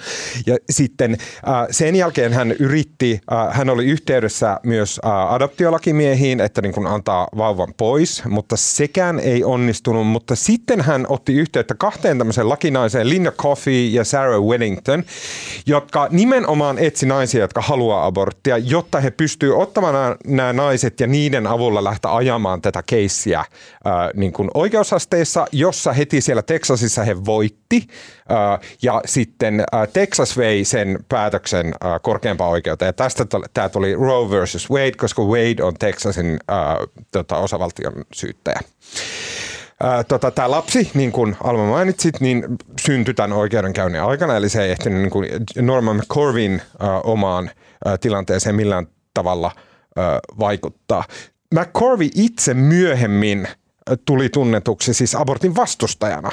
[0.46, 6.62] Ja sitten uh, sen jälkeen hän yritti, uh, hän oli yhteydessä myös uh, adoptiolakimiehiin, että
[6.62, 10.06] niinku antaa vauvan pois, mutta sekään ei onnistunut.
[10.06, 16.08] Mutta sitten hän otti yhteyttä kahteen tämmöiseen lakinaiseen, Linda Coffey ja Sarah Weddington, paljon, jotka
[16.10, 21.84] nimenomaan etsi naisia, jotka haluaa aborttia, jotta he pystyvät ottamaan nämä naiset ja niiden avulla
[21.84, 23.46] lähteä ajamaan tätä keissiä äh,
[24.14, 27.86] niin kuin oikeusasteissa, jossa heti siellä Texasissa he voitti.
[28.30, 32.88] Äh, ja sitten äh, Texas vei sen päätöksen äh, korkeampaan oikeuteen.
[32.88, 36.58] Ja tästä tämä tuli Roe versus Wade, koska Wade on Texasin äh,
[37.12, 38.60] tota, osavaltion syyttäjä
[40.08, 42.44] tota, tämä lapsi, niin kuin Alma mainitsit, niin
[42.80, 45.28] syntyi tämän oikeudenkäynnin aikana, eli se ei ehtinyt niin kuin
[45.60, 47.50] Norman McCorvin äh, omaan
[47.86, 50.04] äh, tilanteeseen millään tavalla äh,
[50.38, 51.04] vaikuttaa.
[51.54, 53.48] McCorvey itse myöhemmin
[54.04, 56.30] tuli tunnetuksi siis abortin vastustajana.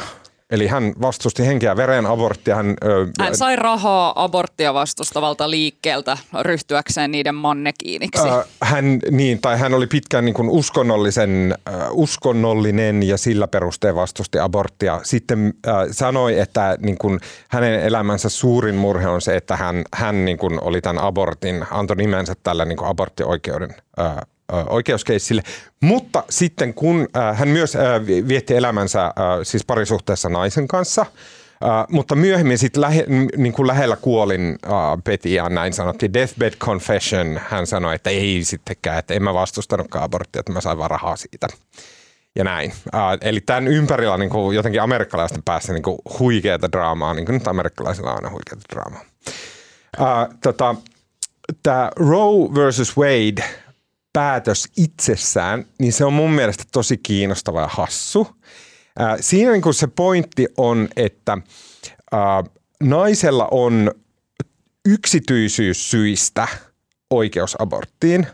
[0.52, 2.56] Eli hän vastusti henkeä veren aborttia.
[2.56, 8.28] Hän, ö, hän sai rahaa aborttia vastustavalta liikkeeltä ryhtyäkseen niiden mannekiiniksi.
[8.28, 13.96] Ö, hän, niin, tai hän oli pitkään niin kuin uskonnollisen, ö, uskonnollinen ja sillä perusteen
[13.96, 15.00] vastusti aborttia.
[15.04, 20.26] Sitten ö, sanoi, että niin kuin hänen elämänsä suurin murhe on se, että hän, hän
[20.26, 24.04] niin kuin oli tämän abortin, antoi nimensä tällä niin kuin aborttioikeuden ö,
[24.70, 25.42] oikeuskeissille.
[25.82, 27.78] Mutta sitten kun hän myös
[28.28, 31.06] vietti elämänsä siis parisuhteessa naisen kanssa,
[31.90, 33.06] mutta myöhemmin sitten lähe,
[33.38, 37.40] niin kuin lähellä kuolin uh, näin sanottiin deathbed confession.
[37.50, 41.16] Hän sanoi, että ei sittenkään, että en mä vastustanutkaan aborttia, että mä sain vaan rahaa
[41.16, 41.48] siitä.
[42.36, 42.74] Ja näin.
[43.22, 47.48] Eli tämän ympärillä niin kuin jotenkin amerikkalaisten päässä niin kuin huikeata draamaa, niin kuin nyt
[47.48, 49.02] amerikkalaisilla on aina huikeata draamaa.
[50.44, 50.76] Tota,
[51.64, 53.44] Tämä Roe versus Wade–
[54.18, 58.28] päätös itsessään, niin se on mun mielestä tosi kiinnostava ja hassu.
[59.00, 61.38] Ää, siinä niin se pointti on, että
[62.12, 62.44] ää,
[62.84, 63.92] naisella on
[64.86, 66.48] yksityisyyssyistä
[67.10, 68.28] oikeus aborttiin.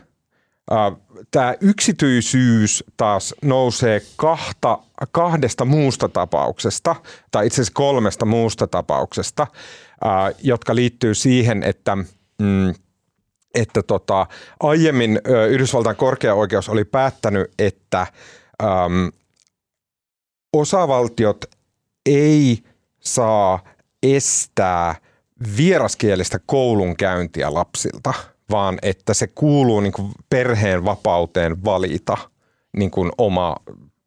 [1.30, 4.78] Tämä yksityisyys taas nousee kahta,
[5.12, 6.96] kahdesta muusta tapauksesta,
[7.30, 9.46] tai itse asiassa kolmesta muusta tapauksesta,
[10.42, 11.96] jotka liittyy siihen, että
[12.38, 12.74] mm,
[13.54, 14.26] että tota,
[14.60, 18.06] aiemmin Yhdysvaltain korkea oikeus oli päättänyt, että
[18.62, 19.12] äm,
[20.52, 21.44] osavaltiot
[22.06, 22.58] ei
[23.00, 23.64] saa
[24.02, 24.94] estää
[25.56, 28.14] vieraskielistä koulunkäyntiä lapsilta,
[28.50, 32.16] vaan että se kuuluu niin kuin perheen vapauteen valita
[32.76, 33.56] niin kuin oma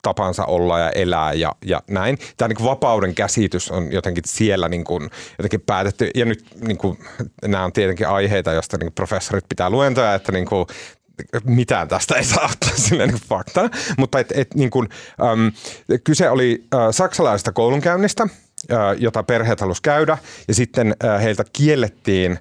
[0.07, 2.17] tapansa olla ja elää ja, ja näin.
[2.37, 6.09] Tämä niin vapauden käsitys on jotenkin siellä niin kuin, jotenkin päätetty.
[6.15, 6.97] Ja nyt niin kuin,
[7.45, 10.67] nämä on tietenkin aiheita, joista niin professorit pitää luentoja, että niin kuin,
[11.43, 13.69] mitään tästä ei saa ottaa silleen niin faktana.
[13.97, 14.89] Mutta et, et, niin kuin,
[15.31, 15.51] äm,
[16.03, 18.27] kyse oli äh, saksalaisesta koulunkäynnistä–
[18.97, 20.17] jota perheet halusi käydä,
[20.47, 22.39] ja sitten heiltä kiellettiin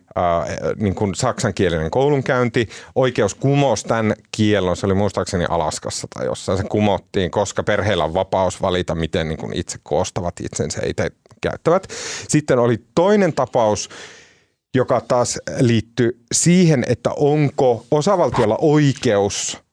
[0.76, 2.68] niin kuin saksankielinen koulunkäynti.
[2.94, 8.14] Oikeus kumosi tämän kiellon, se oli muistaakseni Alaskassa tai jossain se kumottiin, koska perheillä on
[8.14, 11.88] vapaus valita, miten niin kuin itse koostavat itsensä itse käyttävät.
[12.28, 13.88] Sitten oli toinen tapaus,
[14.74, 19.65] joka taas liittyy siihen, että onko osavaltiolla oikeus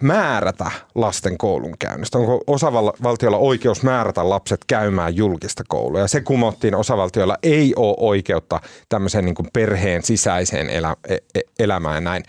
[0.00, 2.18] määrätä lasten koulunkäynnistä?
[2.18, 6.00] Onko osavaltiolla oikeus määrätä lapset käymään julkista koulua?
[6.00, 11.40] Ja se kumottiin, osavaltioilla ei ole oikeutta tämmöiseen niin kuin perheen sisäiseen elä, e, e,
[11.58, 12.22] elämään näin.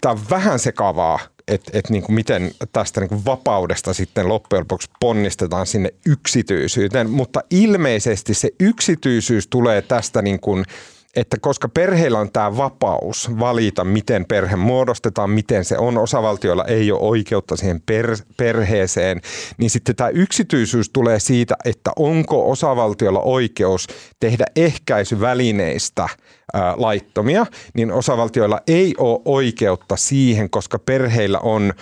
[0.00, 4.60] Tämä on vähän sekavaa, että et niin kuin miten tästä niin kuin vapaudesta sitten loppujen
[4.62, 10.64] lopuksi ponnistetaan sinne yksityisyyteen, mutta ilmeisesti se yksityisyys tulee tästä niin kuin–
[11.16, 16.92] että koska perheillä on tämä vapaus valita, miten perhe muodostetaan, miten se on, osavaltioilla ei
[16.92, 19.20] ole oikeutta siihen per, perheeseen,
[19.58, 23.86] niin sitten tämä yksityisyys tulee siitä, että onko osavaltiolla oikeus
[24.20, 26.08] tehdä ehkäisyvälineistä
[26.52, 31.72] ää, laittomia, niin osavaltioilla ei ole oikeutta siihen, koska perheillä on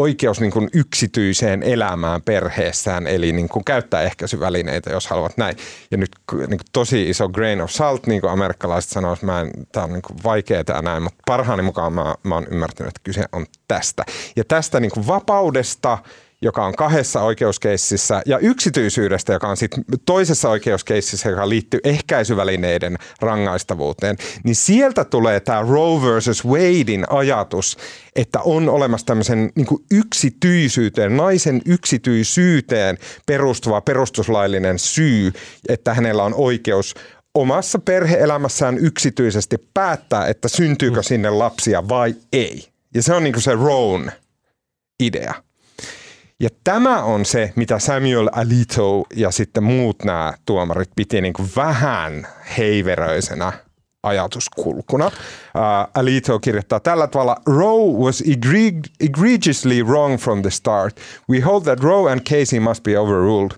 [0.00, 5.56] oikeus niin kuin yksityiseen elämään perheessään, eli niin kuin käyttää ehkäisyvälineitä, jos haluat näin.
[5.90, 9.92] Ja nyt niin kuin tosi iso grain of salt, niin kuin amerikkalaiset sanoisivat, tämä on
[9.92, 13.46] niin kuin vaikeaa ja näin, mutta parhaani mukaan mä, mä oon ymmärtänyt, että kyse on
[13.68, 14.04] tästä.
[14.36, 15.98] Ja tästä niin kuin vapaudesta–
[16.42, 24.16] joka on kahdessa oikeuskeississä, ja yksityisyydestä, joka on sitten toisessa oikeuskeississä, joka liittyy ehkäisyvälineiden rangaistavuuteen,
[24.44, 27.76] niin sieltä tulee tämä Roe versus Wadein ajatus,
[28.16, 35.32] että on olemassa tämmöisen niin yksityisyyteen, naisen yksityisyyteen perustuva perustuslaillinen syy,
[35.68, 36.94] että hänellä on oikeus
[37.34, 41.04] omassa perheelämässään yksityisesti päättää, että syntyykö mm.
[41.04, 42.68] sinne lapsia vai ei.
[42.94, 44.12] Ja se on niin kuin se Roan
[45.00, 45.47] idea.
[46.40, 51.48] Ja tämä on se, mitä Samuel Alito ja sitten muut nämä tuomarit piti niin kuin
[51.56, 52.26] vähän
[52.58, 53.52] heiveröisenä
[54.02, 55.06] ajatuskulkuna.
[55.06, 55.12] Uh,
[55.94, 58.22] Alito kirjoittaa tällä tavalla, Roe was
[59.00, 61.00] egregiously wrong from the start.
[61.30, 63.50] We hold that Roe and Casey must be overruled.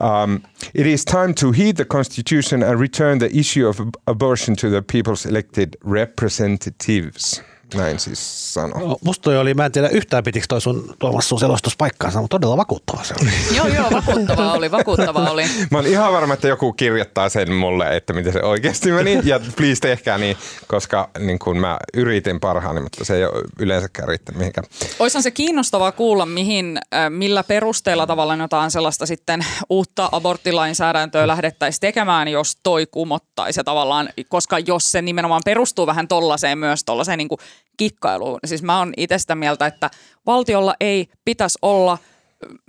[0.00, 0.40] Um,
[0.74, 4.82] it is time to heed the Constitution and return the issue of abortion to the
[4.82, 7.42] people's elected representatives.
[7.74, 8.78] Näin siis sano.
[8.78, 12.20] No, musta toi oli, mä en tiedä yhtään pitikö toi sun Tuomas sun selostus paikkaansa,
[12.20, 13.30] mutta todella vakuuttava se oli.
[13.56, 15.44] joo, joo, vakuuttava oli, vakuuttava oli.
[15.70, 19.16] mä oon ihan varma, että joku kirjoittaa sen mulle, että miten se oikeasti meni.
[19.26, 24.08] Ja please tehkää niin, koska niin kun mä yritin parhaani, mutta se ei ole yleensäkään
[24.08, 24.66] riittänyt mihinkään.
[24.98, 32.28] Oishan se kiinnostavaa kuulla, mihin, millä perusteella tavallaan jotain sellaista sitten uutta aborttilainsäädäntöä lähdettäisiin tekemään,
[32.28, 37.28] jos toi kumottaisi tavallaan, koska jos se nimenomaan perustuu vähän tollaiseen myös tollaiseen niin
[37.76, 38.38] kikkailuun.
[38.44, 39.90] Siis mä oon itse sitä mieltä, että
[40.26, 41.98] valtiolla ei pitäisi olla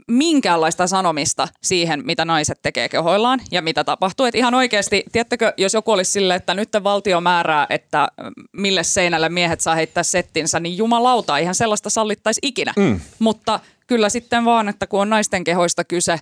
[0.08, 4.26] minkäänlaista sanomista siihen, mitä naiset tekee kehoillaan ja mitä tapahtuu.
[4.26, 8.08] Et ihan oikeasti, tiedättekö, jos joku olisi sille, että nyt valtio määrää, että
[8.54, 12.74] mille seinälle miehet saa heittää settinsä, niin jumalauta, ihan sellaista sallittaisi ikinä.
[12.78, 13.00] Mm.
[13.20, 16.20] Mutta kyllä sitten vaan, että kun on naisten kehoista kyse,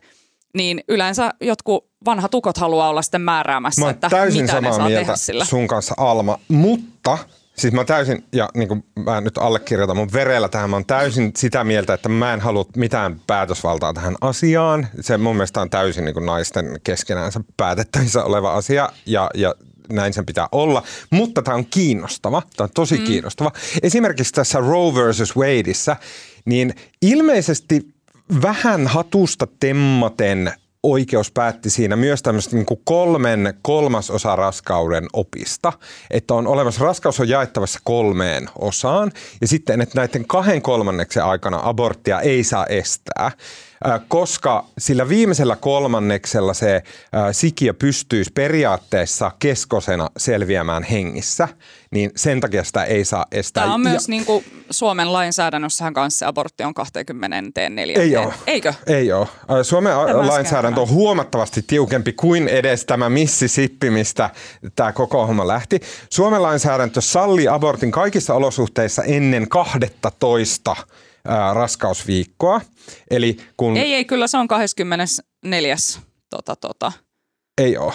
[0.53, 5.45] niin yleensä jotkut vanhat ukot haluaa olla sitten määräämässä, että mitä ne saa tehdä sillä.
[5.45, 7.17] sun kanssa Alma, mutta
[7.57, 11.31] Siis mä täysin, ja niin kuin mä nyt allekirjoitan mun verellä tähän, mä oon täysin
[11.37, 14.87] sitä mieltä, että mä en halua mitään päätösvaltaa tähän asiaan.
[15.01, 19.55] Se mun mielestä on täysin niin kuin naisten keskenäänsä päätettävissä oleva asia, ja, ja
[19.89, 20.83] näin sen pitää olla.
[21.09, 23.03] Mutta tämä on kiinnostava, tämä on tosi mm.
[23.03, 23.51] kiinnostava.
[23.83, 25.95] Esimerkiksi tässä Roe versus Wadeissa,
[26.45, 27.93] niin ilmeisesti
[28.41, 30.53] vähän hatusta temmaten–
[30.91, 35.73] oikeus päätti siinä myös tämmöistä niin kuin kolmen kolmasosa raskauden opista,
[36.11, 41.59] että on olemassa, raskaus on jaettavassa kolmeen osaan ja sitten, että näiden kahden kolmanneksen aikana
[41.63, 43.31] aborttia ei saa estää.
[44.07, 46.83] koska sillä viimeisellä kolmanneksella se
[47.31, 51.47] sikiö pystyisi periaatteessa keskosena selviämään hengissä,
[51.95, 53.63] niin sen takia sitä ei saa estää.
[53.63, 57.95] Tämä on myös ja, niin kuin Suomen lainsäädännössähän kanssa abortti on 24.
[58.01, 58.33] Ei ole.
[58.47, 58.73] Eikö?
[58.87, 59.27] Ei ole.
[59.63, 64.29] Suomen Tämä lainsäädäntö on huomattavasti tiukempi kuin edes tämä Mississippi, mistä
[64.75, 65.79] tämä koko homma lähti.
[66.09, 70.75] Suomen lainsäädäntö salli abortin kaikissa olosuhteissa ennen 12
[71.53, 72.61] raskausviikkoa.
[73.11, 73.77] Eli kun...
[73.77, 75.75] Ei, ei, kyllä se on 24.
[76.29, 76.91] Tota, tota.
[77.57, 77.93] Ei ole.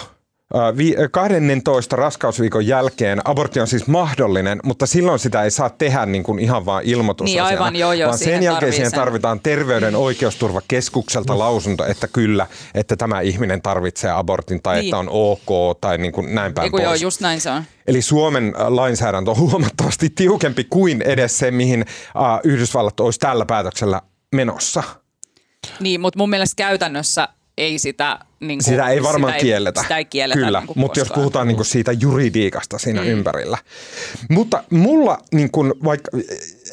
[1.11, 6.39] 12 raskausviikon jälkeen abortti on siis mahdollinen, mutta silloin sitä ei saa tehdä niin kuin
[6.39, 7.49] ihan vaan ilmoitusasiana.
[7.49, 12.95] Niin aivan, joo, joo, vaan sen jälkeen siihen tarvitaan terveyden oikeusturvakeskukselta lausunto, että kyllä, että
[12.95, 14.85] tämä ihminen tarvitsee abortin tai niin.
[14.85, 16.83] että on ok tai niin kuin näin päin pois.
[16.83, 17.63] Joo, just näin se on.
[17.87, 21.85] Eli Suomen lainsäädäntö on huomattavasti tiukempi kuin edes se, mihin
[22.43, 24.01] Yhdysvallat olisi tällä päätöksellä
[24.35, 24.83] menossa.
[25.79, 27.27] Niin, mutta mun mielestä käytännössä
[27.61, 28.19] ei sitä...
[28.39, 29.79] Niin kuin, sitä ei varmaan sitä kielletä.
[29.79, 33.07] Ei, sitä ei kielletä Kyllä, niin mutta jos puhutaan niin kuin siitä juridiikasta siinä mm.
[33.07, 33.57] ympärillä.
[34.29, 36.11] Mutta mulla niin kuin, vaikka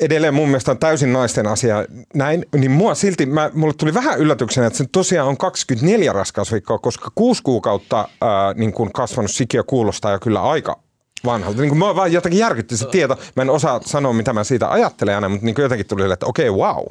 [0.00, 4.18] edelleen mun mielestä on täysin naisten asia näin, niin mua silti, mä, mulle tuli vähän
[4.18, 9.64] yllätyksenä, että se tosiaan on 24 raskausviikkoa, koska kuusi kuukautta ää, niin kuin kasvanut sikiö
[9.64, 10.80] kuulostaa jo kyllä aika
[11.24, 11.60] vanhalta.
[11.60, 13.18] Niin kuin mä vaan jotenkin järkytti se tieto.
[13.36, 16.26] Mä en osaa sanoa, mitä mä siitä ajattelen aina, mutta niin kuin jotenkin tuli että
[16.26, 16.86] okei, okay, wow.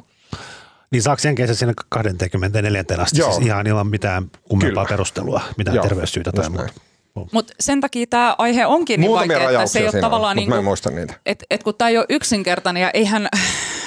[0.90, 3.32] Niin saako sen kesä sinne 24 asti Joo.
[3.32, 4.96] siis ihan ilman mitään kummempaa Kyllä.
[4.96, 5.82] perustelua, mitään Joo.
[5.82, 6.72] terveyssyytä tai muuta?
[7.32, 10.36] Mutta sen takia tämä aihe onkin niin Muutamia vaikea, että se ei ole tavallaan on,
[10.36, 11.14] niin kuin, muista niitä.
[11.26, 13.28] Et, et kun tämä ei ole yksinkertainen ja eihän,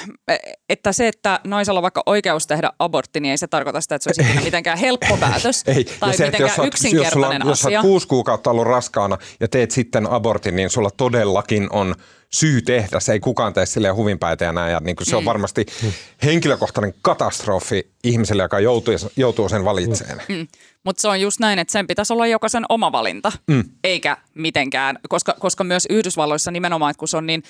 [0.68, 4.04] että se, että naisella on vaikka oikeus tehdä abortti, niin ei se tarkoita sitä, että
[4.04, 5.84] se olisi ikinä mitenkään helppo päätös ei.
[6.00, 7.78] tai se, mitenkään jos yksinkertainen jos asia.
[7.78, 11.94] Jos kuusi kuukautta ollut raskaana ja teet sitten abortin, niin sulla todellakin on
[12.34, 13.00] syy tehdä.
[13.00, 14.72] Se ei kukaan tee silleen huvinpäitä ja näin.
[14.72, 15.26] Ja niin kuin se on mm.
[15.26, 15.92] varmasti mm.
[16.22, 20.20] henkilökohtainen katastrofi ihmiselle, joka joutuu, joutuu sen valitsemaan.
[20.28, 20.46] Mm.
[20.84, 23.64] Mutta se on just näin, että sen pitäisi olla jokaisen oma valinta, mm.
[23.84, 27.42] eikä mitenkään, koska, koska myös Yhdysvalloissa nimenomaan, että kun se on niin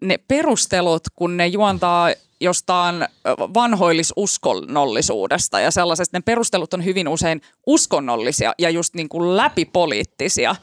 [0.00, 3.06] ne perustelut, kun ne juontaa jostain
[3.54, 10.56] vanhoillisuskonnollisuudesta ja sellaisesta, ne perustelut on hyvin usein uskonnollisia ja just niin kuin läpipoliittisia,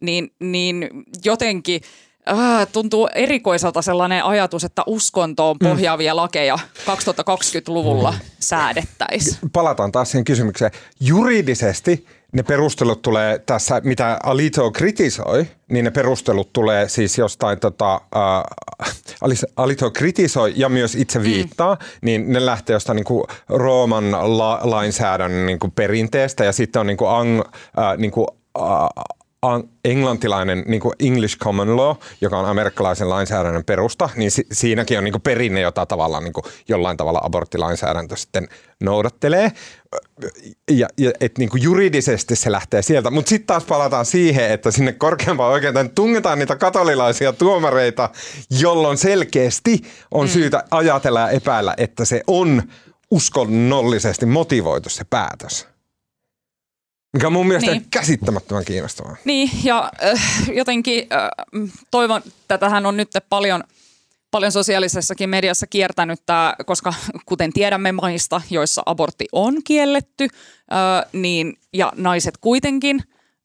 [0.00, 0.88] niin, niin
[1.24, 1.80] jotenkin–
[2.28, 5.68] äh, tuntuu erikoiselta sellainen ajatus, että uskontoon mm.
[5.68, 6.16] pohjaavia mm.
[6.16, 8.18] lakeja 2020-luvulla mm.
[8.40, 9.50] säädettäisiin.
[9.52, 10.70] Palataan taas siihen kysymykseen.
[11.00, 17.94] Juridisesti ne perustelut tulee tässä, mitä Alito kritisoi, niin ne perustelut tulee siis jostain, tota,
[17.94, 18.90] äh,
[19.56, 21.24] Alito kritisoi ja myös itse mm.
[21.24, 21.80] viittaa, mm.
[22.02, 26.86] niin ne lähtee jostain niin kuin Rooman la- lainsäädännön niin kuin perinteestä ja sitten on
[26.86, 28.26] niin kuin ang, äh, niin kuin,
[28.58, 29.04] äh,
[29.84, 35.04] englantilainen niin kuin English Common Law, joka on amerikkalaisen lainsäädännön perusta, niin si- siinäkin on
[35.04, 38.48] niin kuin perinne, jota tavallaan niin kuin jollain tavalla aborttilainsäädäntö sitten
[38.80, 39.52] noudattelee.
[40.70, 43.10] Ja, ja et niin kuin juridisesti se lähtee sieltä.
[43.10, 48.10] Mutta sitten taas palataan siihen, että sinne korkeampaan oikeuteen tungetaan niitä katolilaisia tuomareita,
[48.60, 50.30] jolloin selkeästi on mm.
[50.30, 52.62] syytä ajatella ja epäillä, että se on
[53.10, 55.69] uskonnollisesti motivoitu se päätös.
[57.12, 57.86] Mikä on mun mielestä niin.
[57.90, 59.16] käsittämättömän kiinnostavaa.
[59.24, 61.28] Niin, ja äh, jotenkin äh,
[61.90, 63.64] toivon, tätähän on nyt paljon,
[64.30, 66.94] paljon sosiaalisessakin mediassa kiertänyt, tää, koska
[67.26, 73.02] kuten tiedämme maista, joissa abortti on kielletty, äh, niin, ja naiset kuitenkin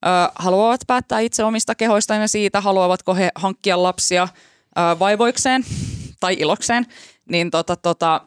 [0.07, 5.65] äh, haluavat päättää itse omista kehoistaan ja siitä, haluavatko he hankkia lapsia äh, vaivoikseen
[6.19, 6.85] tai ilokseen,
[7.29, 8.21] niin tota, tota,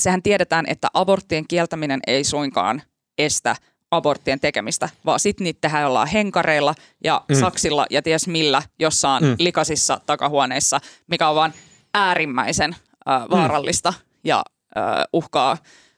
[0.00, 2.82] sehän tiedetään, että aborttien kieltäminen ei suinkaan
[3.18, 3.56] estä–
[3.94, 7.34] aborttien tekemistä, vaan sitten niitä tehdään ollaan henkareilla ja mm.
[7.34, 9.36] saksilla ja ties millä jossain mm.
[9.38, 11.54] likaisissa takahuoneissa, mikä on vaan
[11.94, 12.76] äärimmäisen
[13.08, 14.04] äh, vaarallista mm.
[14.24, 14.42] ja
[14.76, 15.56] äh, uhkaa,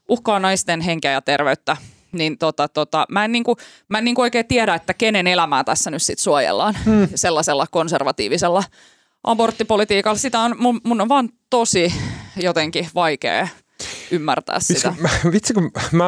[0.08, 1.76] uhkaa naisten henkeä ja terveyttä.
[2.12, 3.56] Niin tota, tota, mä en, niinku,
[3.88, 7.08] mä en niinku oikein tiedä, että kenen elämää tässä nyt sit suojellaan mm.
[7.14, 8.64] sellaisella konservatiivisella
[9.24, 10.18] aborttipolitiikalla.
[10.18, 11.94] Sitä on, mun, mun on vaan tosi
[12.36, 13.48] jotenkin vaikea
[14.10, 14.94] ymmärtää sitä.
[15.02, 16.04] Vitsi, vitsi kun mä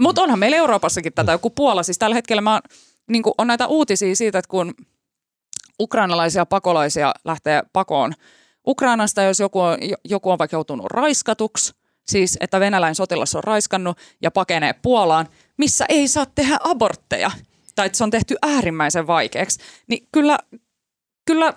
[0.00, 1.82] mutta onhan meillä Euroopassakin tätä, joku Puola.
[1.82, 2.60] Siis tällä hetkellä mä,
[3.10, 4.74] niin on näitä uutisia siitä, että kun
[5.80, 8.14] ukrainalaisia pakolaisia lähtee pakoon
[8.66, 11.72] Ukrainasta, jos joku on, joku on vaikka joutunut raiskatuksi,
[12.06, 17.30] siis että venäläinen sotilas on raiskannut ja pakenee Puolaan, missä ei saa tehdä abortteja,
[17.74, 20.38] tai että se on tehty äärimmäisen vaikeaksi, niin kyllä,
[21.26, 21.54] kyllä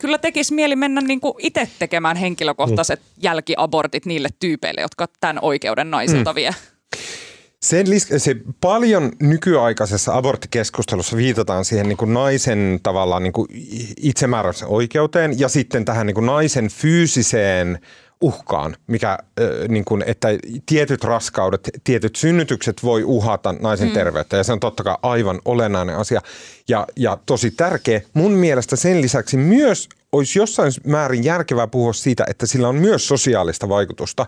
[0.00, 3.06] kyllä tekisi mieli mennä niin kuin itse tekemään henkilökohtaiset mm.
[3.22, 6.34] jälkiabortit niille tyypeille, jotka tämän oikeuden naisilta mm.
[6.34, 6.54] vie.
[7.64, 7.86] Sen
[8.16, 13.48] se paljon nykyaikaisessa aborttikeskustelussa viitataan siihen niin kuin naisen tavallaan niin kuin
[14.02, 17.78] itsemääräisen oikeuteen ja sitten tähän niin kuin naisen fyysiseen
[18.20, 20.28] uhkaan, mikä, äh, niin kuin, että
[20.66, 23.94] tietyt raskaudet, tietyt synnytykset voi uhata naisen mm.
[23.94, 26.20] terveyttä ja se on totta kai aivan olennainen asia
[26.68, 28.00] ja, ja tosi tärkeä.
[28.14, 33.08] Mun mielestä sen lisäksi myös olisi jossain määrin järkevää puhua siitä, että sillä on myös
[33.08, 34.26] sosiaalista vaikutusta.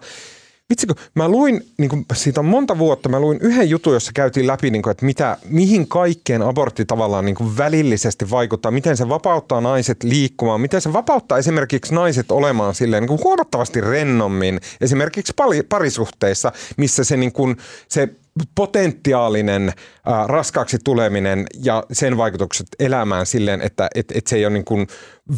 [0.73, 4.13] Vitsi, kun mä luin, niin kun siitä on monta vuotta, mä luin yhden jutun, jossa
[4.15, 9.09] käytiin läpi, niin kun, että mitä, mihin kaikkeen abortti tavallaan niin välillisesti vaikuttaa, miten se
[9.09, 15.33] vapauttaa naiset liikkumaan, miten se vapauttaa esimerkiksi naiset olemaan silleen niin huomattavasti rennommin, esimerkiksi
[15.69, 17.57] parisuhteissa, missä se, niin kun,
[17.89, 18.09] se
[18.55, 24.53] potentiaalinen äh, raskaaksi tuleminen ja sen vaikutukset elämään silleen, että et, et se ei ole
[24.53, 24.87] niin kuin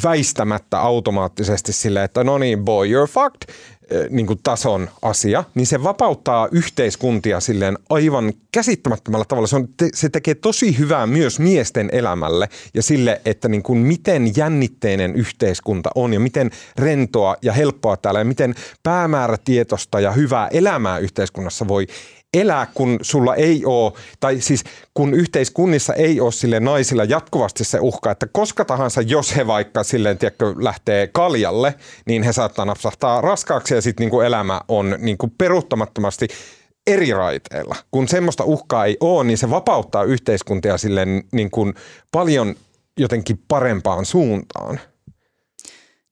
[0.04, 3.54] väistämättä automaattisesti silleen, että no niin boy, you're fucked,
[4.10, 9.46] niin kuin tason asia, niin se vapauttaa yhteiskuntia silleen aivan käsittämättömällä tavalla.
[9.46, 14.36] Se, on, se tekee tosi hyvää myös miesten elämälle ja sille, että niin kuin miten
[14.36, 20.98] jännitteinen yhteiskunta on ja miten rentoa ja helppoa täällä ja miten päämäärätietoista ja hyvää elämää
[20.98, 21.86] yhteiskunnassa voi
[22.34, 24.64] elää, kun sulla ei ole, tai siis
[24.94, 29.84] kun yhteiskunnissa ei ole sille naisilla jatkuvasti se uhka, että koska tahansa, jos he vaikka
[29.84, 31.74] silleen, tiedätkö, lähtee kaljalle,
[32.06, 36.28] niin he saattaa napsahtaa raskaaksi ja sitten niin elämä on niin kuin peruuttamattomasti
[36.86, 37.76] eri raiteilla.
[37.90, 41.74] Kun semmoista uhkaa ei ole, niin se vapauttaa yhteiskuntia silleen niin kuin
[42.12, 42.54] paljon
[42.98, 44.80] jotenkin parempaan suuntaan.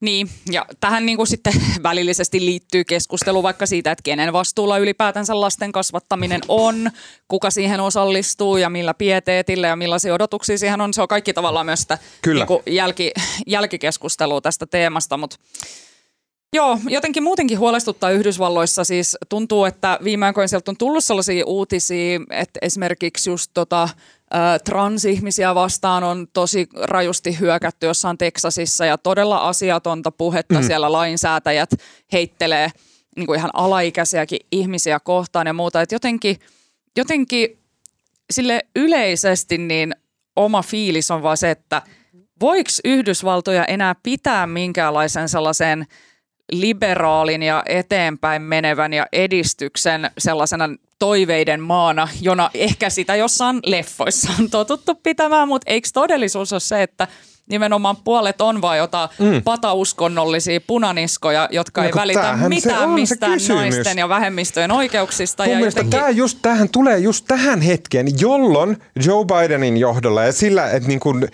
[0.03, 5.41] Niin, ja tähän niin kuin sitten välillisesti liittyy keskustelu vaikka siitä, että kenen vastuulla ylipäätänsä
[5.41, 6.91] lasten kasvattaminen on,
[7.29, 10.95] kuka siihen osallistuu ja millä pieteetillä ja millaisia odotuksia siihen on.
[10.95, 12.41] Se on kaikki tavallaan myös sitä Kyllä.
[12.41, 13.13] Niin kuin jälki,
[13.47, 15.37] jälkikeskustelua tästä teemasta, mutta
[16.55, 18.85] Joo, jotenkin muutenkin huolestuttaa Yhdysvalloissa.
[18.85, 23.89] Siis tuntuu, että viime aikoina sieltä on tullut sellaisia uutisia, että esimerkiksi just tota,
[24.64, 30.66] transihmisiä vastaan on tosi rajusti hyökätty jossain Teksasissa ja todella asiatonta puhetta mm.
[30.66, 31.70] siellä lainsäätäjät
[32.12, 32.70] heittelee
[33.16, 35.80] niin kuin ihan alaikäisiäkin ihmisiä kohtaan ja muuta.
[35.80, 36.37] Et jotenkin,
[36.97, 37.59] jotenkin
[38.30, 39.95] sille yleisesti niin
[40.37, 41.83] oma fiilis on vaan se, että
[42.41, 45.87] voiko Yhdysvaltoja enää pitää minkäänlaisen sellaisen
[46.53, 50.68] liberaalin ja eteenpäin menevän ja edistyksen sellaisena
[50.99, 56.82] toiveiden maana, jona ehkä sitä jossain leffoissa on totuttu pitämään, mutta eikö todellisuus ole se,
[56.82, 57.09] että
[57.49, 59.43] nimenomaan puolet on vain jotain mm.
[59.43, 65.45] patauskonnollisia punaniskoja, jotka no, ei välitä mitään mistään naisten ja vähemmistöjen oikeuksista.
[65.45, 65.90] Mun ja jotenkin...
[65.90, 68.76] tämä just tähän tulee just tähän hetkeen, jolloin
[69.07, 71.28] Joe Bidenin johdolla ja sillä, että niin kuin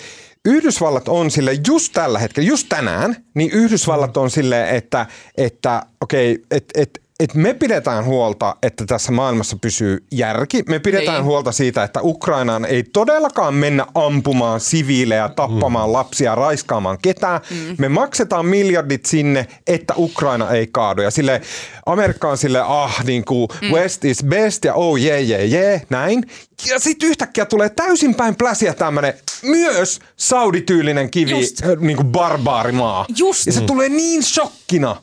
[0.48, 6.32] Yhdysvallat on sille just tällä hetkellä, just tänään, niin Yhdysvallat on sille, että, että okei,
[6.32, 10.62] okay, että et, et me pidetään huolta, että tässä maailmassa pysyy järki.
[10.68, 11.24] Me pidetään niin.
[11.24, 15.92] huolta siitä, että Ukrainaan ei todellakaan mennä ampumaan siviilejä, tappamaan mm.
[15.92, 17.40] lapsia, raiskaamaan ketään.
[17.50, 17.74] Mm.
[17.78, 21.02] Me maksetaan miljardit sinne, että Ukraina ei kaadu.
[21.02, 21.40] Ja sille
[21.86, 23.68] Amerikka on sille, ah, niin kuin mm.
[23.68, 26.24] West is best ja oh yeah, yeah, yeah, näin.
[26.68, 31.62] Ja sitten yhtäkkiä tulee täysin päin pläsiä tämmöinen myös saudityylinen kivi, Just.
[31.80, 33.06] niin kuin barbaarimaa.
[33.16, 33.46] Just.
[33.46, 33.66] Ja se mm.
[33.66, 34.96] tulee niin shokkina.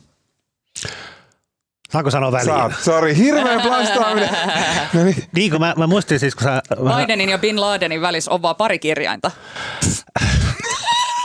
[1.96, 2.46] Saanko sanoa väliin?
[2.46, 4.30] Saat, sori, hirveä plastaaminen.
[4.94, 5.24] no niin.
[5.32, 6.62] niin kun mä, mä muistin siis, kun sä...
[6.98, 9.32] Bidenin ja Bin Ladenin välissä on vaan pari kirjainta.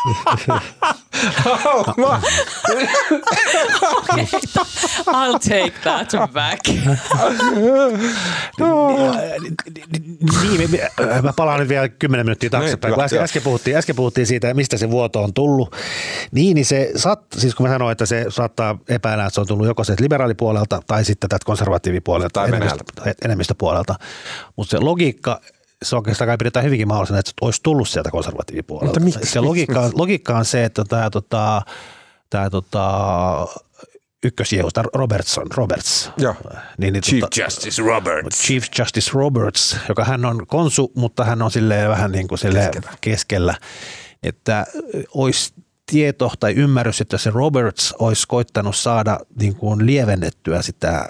[5.06, 6.60] I'll take that back.
[10.42, 10.70] niin,
[11.22, 12.94] mä palaan nyt vielä kymmenen minuuttia taaksepäin.
[12.94, 15.76] Kun äsken, äsken, puhuttiin, äsken puhuttiin siitä, mistä se vuoto on tullut.
[16.32, 19.46] Niin, niin se saat, siis kun mä sanoin, että se saattaa epäillä, että se on
[19.46, 22.84] tullut joko se liberaalipuolelta tai sitten tätä konservatiivipuolelta tai enemmistö,
[23.24, 23.94] enemmistöpuolelta.
[24.56, 25.40] Mutta se logiikka
[25.84, 29.00] se oikeastaan kai pidetään hyvinkin mahdollisena, että olisi tullut sieltä konservatiivipuolelta.
[29.00, 29.32] Mutta miksi?
[29.32, 31.62] Se logiikka, logiikka on se, että tämä, tota,
[32.30, 33.46] tämä tota,
[34.24, 36.10] ykkösjeus, Robertson, Roberts.
[36.16, 36.34] Joo.
[36.78, 38.42] Niin, niin, Chief tota, Justice Roberts.
[38.42, 42.70] Chief Justice Roberts, joka hän on konsu, mutta hän on silleen vähän niin kuin silleen
[42.70, 42.96] keskellä.
[43.00, 43.54] keskellä.
[44.22, 44.66] Että
[45.14, 45.54] olisi
[45.86, 51.08] tieto tai ymmärrys, että se Roberts olisi koittanut saada niin kuin lievennettyä sitä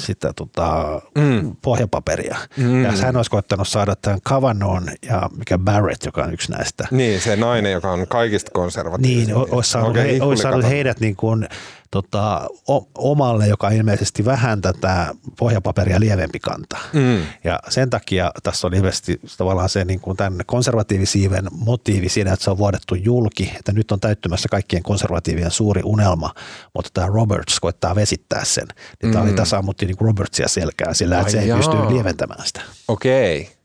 [0.00, 1.56] sitä tota, mm.
[1.62, 2.36] pohjapaperia.
[2.56, 2.84] Mm.
[2.84, 6.88] Ja hän olisi koittanut saada tämän Kavanon ja mikä Barrett, joka on yksi näistä.
[6.90, 9.34] Niin, se nainen, joka on kaikista konservatiivisia.
[9.34, 11.48] Niin, olisi saanut, okay, he, olisi saanut heidät niin kuin
[11.90, 12.48] tota,
[12.94, 16.76] omalle, joka ilmeisesti vähän tätä pohjapaperia lievempi kanta.
[16.92, 17.22] Mm.
[17.44, 22.44] Ja sen takia tässä on ilmeisesti tavallaan se niin kuin tämän konservatiivisiiven motiivi siinä, että
[22.44, 26.34] se on vuodettu julki, että nyt on täyttymässä kaikkien konservatiivien suuri unelma,
[26.74, 28.66] mutta tämä Roberts koittaa vesittää sen.
[29.02, 29.30] Niin tämä mm.
[29.30, 32.60] oli, tässä ammuttiin niin Robertsia selkää sillä, että Ai se ei pysty lieventämään sitä.
[32.88, 33.40] Okei.
[33.40, 33.56] Okay.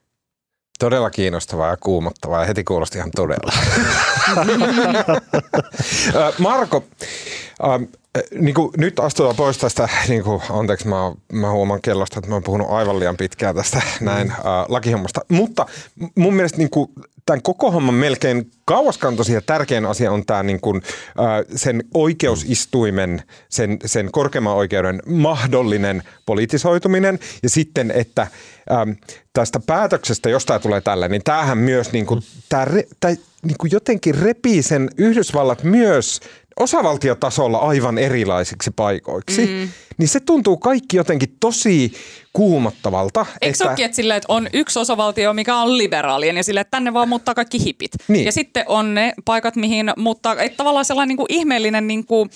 [0.82, 3.54] Todella kiinnostavaa ja kuumottavaa ja heti kuulosti ihan todella.
[6.38, 6.84] Marko,
[7.64, 7.84] Ähm,
[8.40, 12.36] niin kuin, nyt astutaan pois tästä, niin kuin, anteeksi mä, mä huomaan kellosta, että mä
[12.36, 14.38] oon puhunut aivan liian pitkään tästä näin äh,
[14.68, 15.66] lakihommasta, mutta
[16.16, 16.90] mun mielestä niin kuin,
[17.26, 23.24] tämän koko homman melkein kauaskantoisin ja tärkein asia on tämä niin kuin, äh, sen oikeusistuimen,
[23.50, 28.28] sen, sen korkeimman oikeuden mahdollinen politisoituminen ja sitten, että
[28.72, 28.92] ähm,
[29.34, 32.68] tästä päätöksestä, jos tämä tulee tällä, niin tämähän myös niin kuin, tää,
[33.00, 36.20] tää, niin kuin jotenkin repii sen Yhdysvallat myös
[36.60, 39.70] osavaltiotasolla aivan erilaisiksi paikoiksi, mm.
[39.98, 41.94] niin se tuntuu kaikki jotenkin tosi
[42.34, 43.26] kuumottavalta.
[43.42, 43.86] Eikö että...
[43.86, 47.36] Että, sille, että on yksi osavaltio, mikä on liberaalien ja sille, että tänne vaan muuttaa
[47.36, 47.92] kaikki hipit.
[48.08, 48.26] Niin.
[48.26, 52.30] Ja sitten on ne paikat, mihin muuttaa, että tavallaan sellainen niin kuin ihmeellinen niin kuin,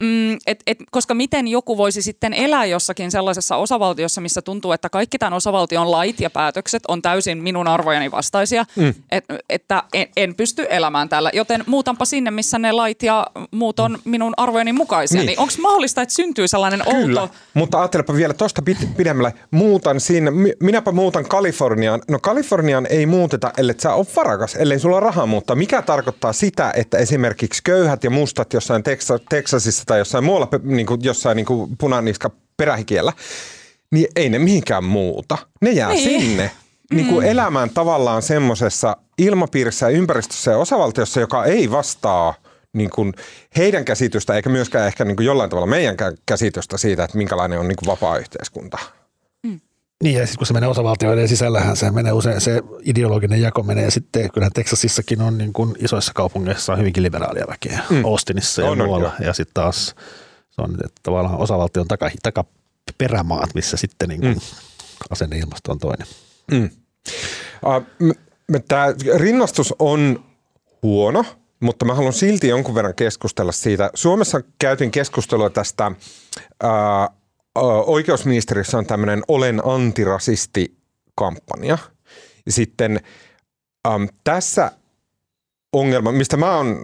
[0.00, 4.88] Mm, et, et, koska miten joku voisi sitten elää jossakin sellaisessa osavaltiossa, missä tuntuu, että
[4.88, 8.94] kaikki tämän osavaltion lait ja päätökset on täysin minun arvojeni vastaisia, mm.
[9.10, 11.30] et, että en, en pysty elämään täällä.
[11.34, 15.18] Joten muutanpa sinne, missä ne lait ja muut on minun arvojeni mukaisia.
[15.18, 15.26] Niin.
[15.26, 17.20] niin Onko mahdollista, että syntyy sellainen Kyllä.
[17.20, 17.34] outo...
[17.54, 18.62] mutta ajattelepa vielä tuosta
[18.96, 19.34] pidemmälle.
[19.50, 20.30] Muutan sinne,
[20.60, 22.02] minäpä muutan Kaliforniaan.
[22.08, 25.56] No Kaliforniaan ei muuteta, ellei sä ole varakas, ellei sulla ole rahaa muuttaa.
[25.56, 28.82] Mikä tarkoittaa sitä, että esimerkiksi köyhät ja mustat jossain
[29.28, 33.12] Teksasissa tai jossain muualla, niin kuin, jossain niin kuin punaniska perähikiellä,
[33.90, 35.38] niin ei ne mihinkään muuta.
[35.60, 36.20] Ne jää niin.
[36.20, 36.50] sinne
[36.94, 37.30] niin kuin mm.
[37.30, 42.34] elämään tavallaan semmoisessa ilmapiirissä ja ympäristössä ja osavaltiossa, joka ei vastaa
[42.72, 43.12] niin kuin
[43.56, 47.68] heidän käsitystä, eikä myöskään ehkä niin kuin jollain tavalla meidän käsitystä siitä, että minkälainen on
[47.68, 48.78] niin kuin vapaa yhteiskunta.
[50.02, 53.84] Niin ja sitten kun se menee osavaltioiden sisällähän se menee usein, se ideologinen jako menee
[53.84, 58.04] ja sitten kyllähän Texasissakin on niin kuin isoissa kaupungeissa on hyvinkin liberaalia väkeä, mm.
[58.04, 59.12] Austinissa ja on, muualla.
[59.20, 59.94] On, ja sitten taas
[60.50, 64.40] se on että tavallaan osavaltion taka, takaperämaat, missä sitten niin kuin mm.
[65.10, 66.06] asenneilmasto on toinen.
[66.50, 66.70] Mm.
[67.66, 68.14] Uh,
[68.68, 68.86] Tämä
[69.16, 70.24] rinnastus on
[70.82, 71.24] huono,
[71.60, 73.90] mutta mä haluan silti jonkun verran keskustella siitä.
[73.94, 77.19] Suomessa käytiin keskustelua tästä uh,
[77.86, 81.78] oikeusministeriössä on tämmöinen Olen antirasisti-kampanja.
[82.46, 83.00] Ja sitten
[83.88, 84.72] äm, tässä
[85.72, 86.78] ongelma, mistä mä oon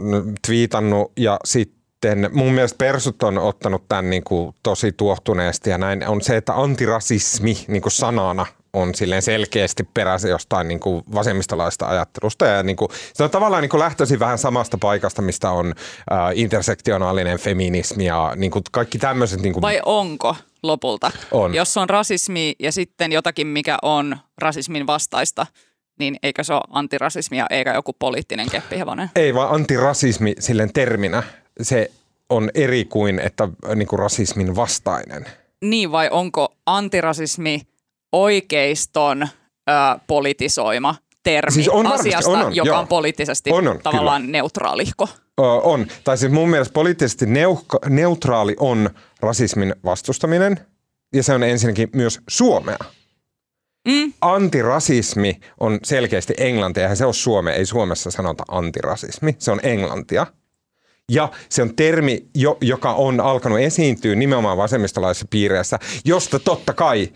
[0.47, 6.09] twiitannut ja sitten mun mielestä Persut on ottanut tämän niin kuin tosi tuohtuneesti ja näin,
[6.09, 8.47] on se, että antirasismi niin kuin sanana
[8.77, 12.47] on silleen selkeästi peräisin jostain niin kuin vasemmistolaista ajattelusta.
[12.47, 15.75] Ja niin kuin, se on tavallaan niin kuin lähtöisin vähän samasta paikasta, mistä on
[16.13, 19.43] äh, intersektionaalinen feminismi ja niin kuin kaikki tämmöiset.
[19.43, 19.63] Niin kuin...
[19.63, 20.37] Vai onko?
[20.63, 21.11] lopulta.
[21.31, 21.55] On.
[21.55, 25.47] Jos on rasismi ja sitten jotakin, mikä on rasismin vastaista,
[25.99, 29.11] niin eikö se ole antirasismia eikä joku poliittinen keppihevonen?
[29.17, 31.23] Ei, vaan antirasismi silleen terminä.
[31.63, 31.91] Se
[32.31, 35.27] on eri kuin, että niin kuin rasismin vastainen.
[35.63, 37.61] Niin vai onko antirasismi
[38.13, 39.29] oikeiston ö,
[40.07, 42.79] politisoima termi siis on asiasta, on, on, joka joo.
[42.79, 44.33] on poliittisesti on, on, tavallaan kyllä.
[44.33, 45.09] neutraalihko?
[45.41, 45.87] Ö, on.
[46.05, 48.91] Tai siis mun mielestä poliittisesti neuka, neutraali on
[49.21, 50.61] rasismin vastustaminen,
[51.15, 52.79] ja se on ensinnäkin myös Suomea.
[53.89, 54.13] Mm.
[54.21, 57.55] Antirasismi on selkeästi englantia, ja se on Suomea.
[57.55, 60.27] Ei Suomessa sanota antirasismi, se on englantia.
[61.13, 62.27] Ja se on termi,
[62.61, 67.09] joka on alkanut esiintyä nimenomaan vasemmistolaisissa piireissä, josta totta kai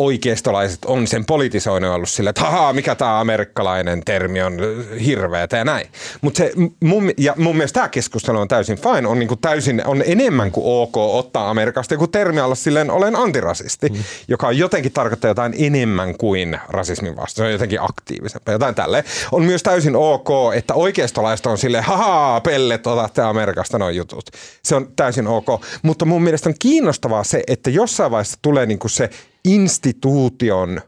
[0.00, 4.58] oikeistolaiset on sen politisoinut ollut sille, että haha, mikä tämä amerikkalainen termi on
[5.04, 5.86] hirveätä ja näin.
[6.20, 6.42] Mutta
[6.84, 10.64] mun, ja mun mielestä tämä keskustelu on täysin fine, on, niinku täysin, on enemmän kuin
[10.66, 13.96] ok ottaa Amerikasta joku termi alla silleen, olen antirasisti, mm.
[14.28, 17.36] joka jotenkin tarkoittaa jotain enemmän kuin rasismin vasta.
[17.36, 19.04] Se on jotenkin aktiivisempaa, jotain tälleen.
[19.32, 24.30] On myös täysin ok, että oikeistolaiset on silleen, haha, pellet, otatte Amerikasta noin jutut.
[24.62, 25.46] Se on täysin ok.
[25.82, 29.10] Mutta mun mielestä on kiinnostavaa se, että jossain vaiheessa tulee niinku se
[29.46, 30.80] instituution,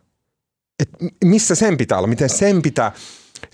[0.80, 2.92] että missä sen pitää olla, miten sen pitää,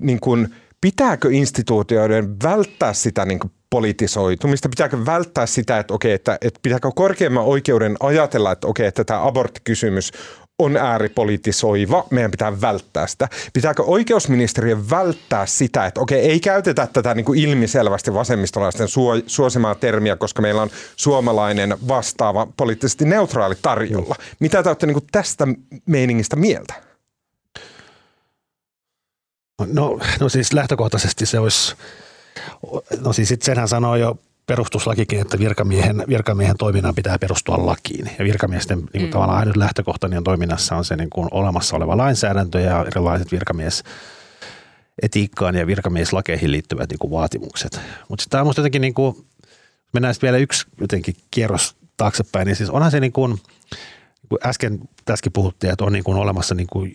[0.01, 6.39] niin kuin, pitääkö instituutioiden välttää sitä niin kuin politisoitumista, pitääkö välttää sitä, että okei, että,
[6.41, 10.13] että pitääkö korkeimman oikeuden ajatella, että okei, että tämä aborttikysymys
[10.59, 13.29] on ääripolitisoiva, meidän pitää välttää sitä.
[13.53, 18.89] Pitääkö oikeusministeriö välttää sitä, että okei, ei käytetä tätä niin kuin ilmiselvästi vasemmistolaisten
[19.27, 24.17] suosimaa termiä, koska meillä on suomalainen vastaava poliittisesti neutraali tarjolla.
[24.41, 25.47] Mitä te olette niin kuin tästä
[25.87, 26.75] meiningistä mieltä?
[29.67, 31.75] No, no siis lähtökohtaisesti se olisi,
[33.01, 38.11] no siis senhän sanoo jo perustuslakikin, että virkamiehen, virkamiehen toiminnan pitää perustua lakiin.
[38.19, 39.11] Ja virkamiesten niin kuin mm.
[39.11, 43.85] tavallaan ainut lähtökohtainen toiminnassa on se niin kuin olemassa oleva lainsäädäntö ja erilaiset virkamies
[45.03, 47.81] etiikkaan ja virkamieslakeihin liittyvät niin kuin vaatimukset.
[48.09, 49.27] Mutta tämä on jotenkin, niin kuin,
[49.93, 54.39] mennään sitten vielä yksi jotenkin kierros taaksepäin, niin siis onhan se niin kuin, niin kuin
[54.47, 56.95] äsken tässäkin puhuttiin, että on niin kuin olemassa niin kuin,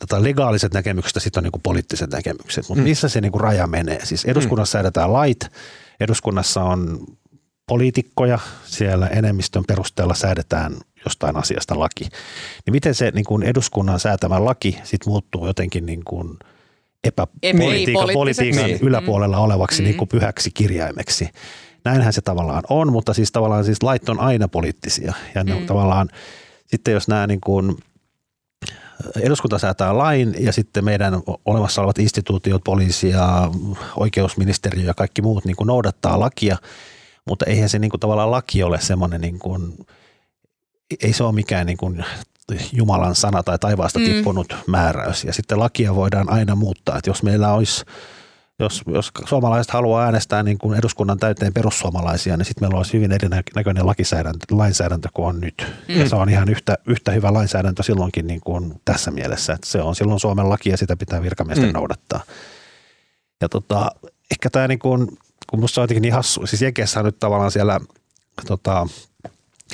[0.00, 2.88] tota legaaliset näkemykset ja sitten on niin kuin poliittiset näkemykset, mutta mm.
[2.88, 4.04] missä se niin kuin raja menee?
[4.04, 4.80] Siis eduskunnassa mm.
[4.80, 5.50] säädetään lait,
[6.00, 7.06] eduskunnassa on
[7.66, 12.04] poliitikkoja, siellä enemmistön perusteella säädetään jostain asiasta laki.
[12.66, 16.38] Niin miten se niin kuin eduskunnan säätämä laki sit muuttuu jotenkin niin kuin
[17.04, 18.78] epäpolitiikan politiikan niin.
[18.82, 19.84] yläpuolella olevaksi mm.
[19.84, 21.28] niin kuin pyhäksi kirjaimeksi.
[21.84, 25.12] Näinhän se tavallaan on, mutta siis tavallaan siis lait on aina poliittisia.
[25.34, 25.66] Ja ne mm.
[25.66, 26.08] tavallaan
[26.66, 27.76] sitten jos nämä niin kuin
[29.20, 31.14] eduskunta säätää lain ja sitten meidän
[31.44, 33.50] olemassa olevat instituutiot, poliisi ja
[33.96, 36.56] oikeusministeriö ja kaikki muut niin kuin noudattaa lakia,
[37.24, 39.86] mutta eihän se niin kuin tavallaan laki ole semmoinen, niin kuin,
[41.02, 42.04] ei se ole mikään niin kuin
[42.72, 44.04] Jumalan sana tai taivaasta mm.
[44.04, 45.24] tippunut määräys.
[45.24, 46.98] Ja sitten lakia voidaan aina muuttaa.
[46.98, 47.84] Että jos meillä olisi
[48.62, 53.12] jos, jos suomalaiset haluaa äänestää niin kuin eduskunnan täyteen perussuomalaisia, niin sitten meillä olisi hyvin
[53.12, 55.66] erinäköinen lakisäädäntö, lainsäädäntö kuin on nyt.
[55.88, 56.00] Mm.
[56.00, 59.82] Ja se on ihan yhtä, yhtä hyvä lainsäädäntö silloinkin niin kuin tässä mielessä, että se
[59.82, 61.72] on silloin Suomen laki ja sitä pitää virkamiesten mm.
[61.72, 62.20] noudattaa.
[63.40, 63.90] Ja tota,
[64.30, 65.08] ehkä tämä niin kuin,
[65.50, 67.80] kun musta on jotenkin niin hassu, siis Jenkeissä on nyt tavallaan siellä
[68.46, 68.86] tota,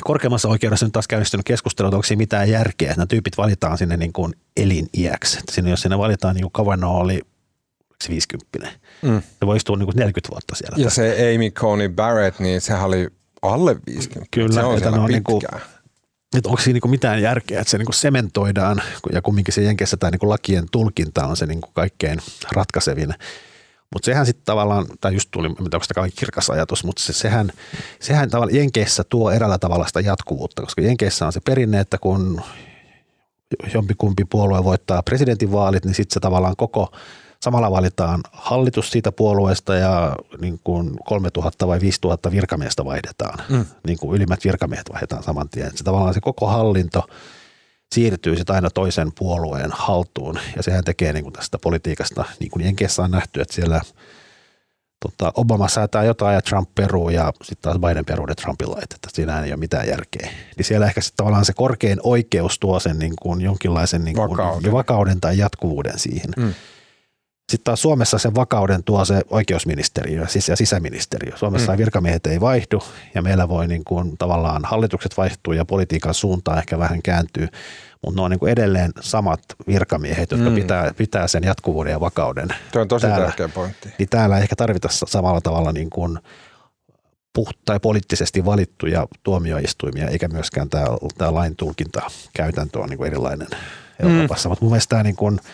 [0.01, 3.79] korkeimmassa oikeudessa nyt taas käynnistynyt keskustelu, että onko siinä mitään järkeä, että nämä tyypit valitaan
[3.79, 5.39] sinne niin kuin eliniäksi.
[5.39, 7.21] Että sinne, jos sinne valitaan, niin kuin Kavanaugh oli
[8.09, 8.69] 50.
[9.03, 9.23] Mm.
[9.41, 10.77] Se voi istua niin kuin 40 vuotta siellä.
[10.85, 13.09] Ja se Amy Coney Barrett, niin sehän oli
[13.43, 14.29] alle 50.
[14.31, 15.43] Kyllä, se on siellä niin kuin,
[16.37, 18.83] että onko siinä niin mitään järkeä, että se niin kuin sementoidaan
[19.13, 22.19] ja kumminkin se Jenkeissä tämä niin kuin lakien tulkinta on se niin kuin kaikkein
[22.53, 23.15] ratkaisevin.
[23.93, 27.53] Mutta sehän sitten tavallaan, tai just tuli, onko sitä kirkas ajatus, mutta se, sehän,
[28.01, 32.41] sehän tavallaan Jenkeissä tuo erällä tavalla sitä jatkuvuutta, koska Jenkeissä on se perinne, että kun
[33.75, 36.93] jompikumpi puolue voittaa presidentinvaalit, niin sitten se tavallaan koko
[37.43, 43.39] Samalla valitaan hallitus siitä puolueesta ja niin kuin 3000 vai 5000 virkamiestä vaihdetaan.
[43.49, 43.65] Mm.
[43.87, 45.77] Niin kuin ylimmät virkamiehet vaihdetaan saman tien.
[45.77, 47.07] Se tavallaan se koko hallinto
[47.95, 52.65] siirtyy sitten aina toisen puolueen haltuun ja sehän tekee niin kuin tästä politiikasta, niin kuin
[52.65, 53.81] Jenkeissä on nähty, että siellä
[55.01, 58.93] tota, Obama säätää jotain ja Trump peruu ja sitten taas Biden peruu ne Trumpin lait,
[58.93, 60.31] että siinä ei ole mitään järkeä.
[60.57, 64.31] Niin siellä ehkä sitten tavallaan se korkein oikeus tuo sen niin kuin jonkinlaisen niin kuin
[64.31, 64.73] vakauden.
[64.73, 66.31] vakauden tai jatkuvuuden siihen.
[66.37, 66.55] Mm.
[67.51, 71.37] Sitten taas Suomessa sen vakauden tuo se oikeusministeriö ja sisäministeriö.
[71.37, 71.79] Suomessa mm.
[71.79, 72.83] virkamiehet ei vaihdu
[73.15, 77.49] ja meillä voi niin kuin tavallaan hallitukset vaihtuu ja politiikan suuntaan ehkä vähän kääntyy,
[78.05, 80.55] mutta ne on niin kuin edelleen samat virkamiehet, jotka mm.
[80.55, 82.49] pitää, pitää sen jatkuvuuden ja vakauden.
[82.73, 83.89] Tuo on tosi täällä, tärkeä pointti.
[83.99, 86.19] Niin täällä ehkä tarvita samalla tavalla niin kuin
[87.39, 90.87] puht- tai poliittisesti valittuja tuomioistuimia, eikä myöskään tämä,
[91.19, 93.49] tämä lain tulkinta käytäntö on niin kuin erilainen
[94.03, 94.49] Euroopassa.
[94.49, 94.51] Mm.
[94.51, 95.41] Mutta mun mielestä tämä niin kuin–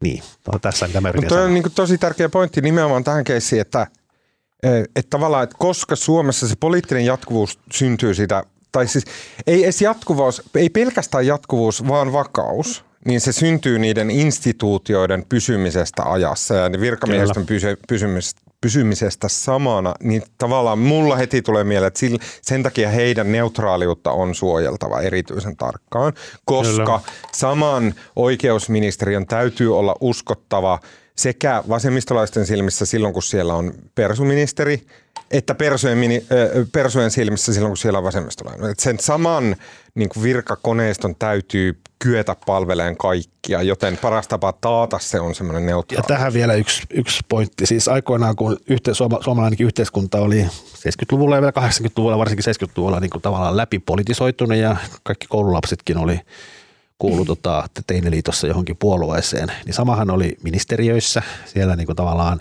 [0.00, 0.22] niin,
[0.52, 3.86] no, tässä mitä mä Mutta on niin tosi tärkeä pointti nimenomaan tähän keissiin, että,
[4.62, 9.04] eh, että tavallaan, että koska Suomessa se poliittinen jatkuvuus syntyy siitä, tai siis
[9.46, 16.54] ei edes jatkuvuus, ei pelkästään jatkuvuus, vaan vakaus, niin se syntyy niiden instituutioiden pysymisestä ajassa
[16.54, 22.00] ja virkamiehistön pysy, pysymisestä, pysymisestä samana, niin tavallaan mulla heti tulee mieleen, että
[22.42, 26.12] sen takia heidän neutraaliutta on suojeltava erityisen tarkkaan,
[26.44, 27.00] koska Kyllä.
[27.32, 30.78] saman oikeusministeriön täytyy olla uskottava
[31.16, 34.86] sekä vasemmistolaisten silmissä silloin, kun siellä on persuministeri,
[35.30, 36.26] että persujen, mini,
[36.72, 38.70] persujen silmissä silloin, kun siellä on vasemmistolainen.
[38.70, 39.56] Että sen saman
[39.94, 46.04] niin kuin virkakoneiston täytyy kyetä palveleen kaikkia, joten paras tapa taata se on semmoinen neutraali.
[46.04, 47.66] Ja tähän vielä yksi, yksi pointti.
[47.66, 53.10] Siis aikoinaan, kun yhte, suoma, suomalainen yhteiskunta oli 70-luvulla ja vielä 80-luvulla, varsinkin 70-luvulla niin
[53.10, 56.20] kuin tavallaan läpipolitisoitunut ja kaikki koululapsetkin oli
[56.98, 61.22] kuulu tota, teineliitossa johonkin puolueeseen, niin samahan oli ministeriöissä.
[61.44, 62.40] Siellä niin kuin tavallaan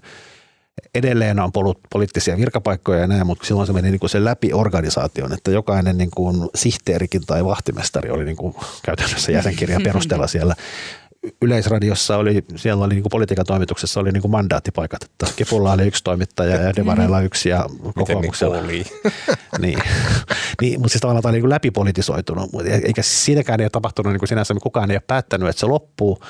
[0.96, 4.54] edelleen on ollut poliittisia virkapaikkoja ja näin, mutta silloin se meni niin kuin se läpi
[4.54, 10.56] organisaation, että jokainen niin kuin sihteerikin tai vahtimestari oli niin kuin käytännössä jäsenkirjan perusteella siellä
[11.42, 15.88] Yleisradiossa oli, siellä oli niin kuin politiikan toimituksessa oli niin kuin mandaattipaikat, että Kepulla oli
[15.88, 17.66] yksi toimittaja ja Demareilla yksi ja
[17.96, 18.62] kokoomuksella.
[18.62, 18.86] niin,
[19.60, 19.80] niin.
[20.62, 22.50] niin, mutta siis tavallaan tämä oli niin läpipolitisoitunut,
[22.84, 26.24] eikä siinäkään ei ole tapahtunut niin kuin sinänsä, kukaan ei ole päättänyt, että se loppuu,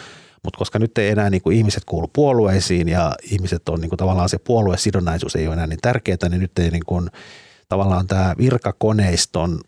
[0.43, 3.97] mutta koska nyt ei enää niin kuin ihmiset kuulu puolueisiin ja ihmiset on niin kuin
[3.97, 7.09] tavallaan se puoluesidonnaisuus ei ole enää niin tärkeää, niin nyt ei niin kuin,
[7.69, 9.61] tavallaan tämä virkakoneiston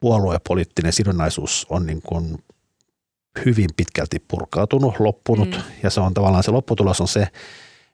[0.00, 2.38] puoluepoliittinen sidonnaisuus on niin kuin
[3.44, 5.62] hyvin pitkälti purkautunut, loppunut mm.
[5.82, 7.22] ja se on tavallaan se lopputulos on se,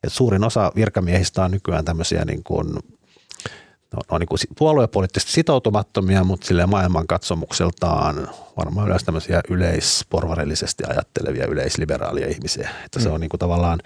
[0.04, 2.66] että suurin osa virkamiehistä on nykyään tämmöisiä niin kuin
[3.92, 12.28] no, on niin kuin puoluepoliittisesti sitoutumattomia, mutta sille maailmankatsomukseltaan varmaan yleensä tämmöisiä yleisporvarillisesti ajattelevia yleisliberaalia
[12.28, 12.70] ihmisiä.
[12.84, 13.02] Että mm.
[13.02, 13.80] se on niin kuin tavallaan,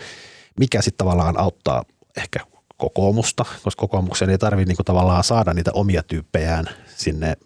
[0.61, 1.84] mikä sitten tavallaan auttaa
[2.16, 2.40] ehkä
[2.76, 7.36] kokoomusta, koska kokoomuksen ei tarvitse niin tavallaan saada niitä omia tyyppejään sinne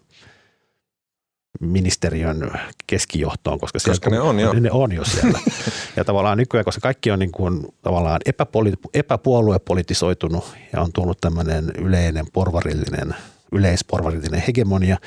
[1.59, 2.51] ministeriön
[2.87, 4.53] keskijohtoon, koska, koska siellä, ne on jo.
[4.53, 5.39] Ne on jo siellä.
[5.97, 11.71] ja tavallaan nykyään, koska kaikki on niin kuin, tavallaan epäpoli, epäpuoluepolitisoitunut ja on tullut tämmöinen
[11.77, 13.15] yleinen porvarillinen,
[13.51, 14.97] yleisporvarillinen hegemonia,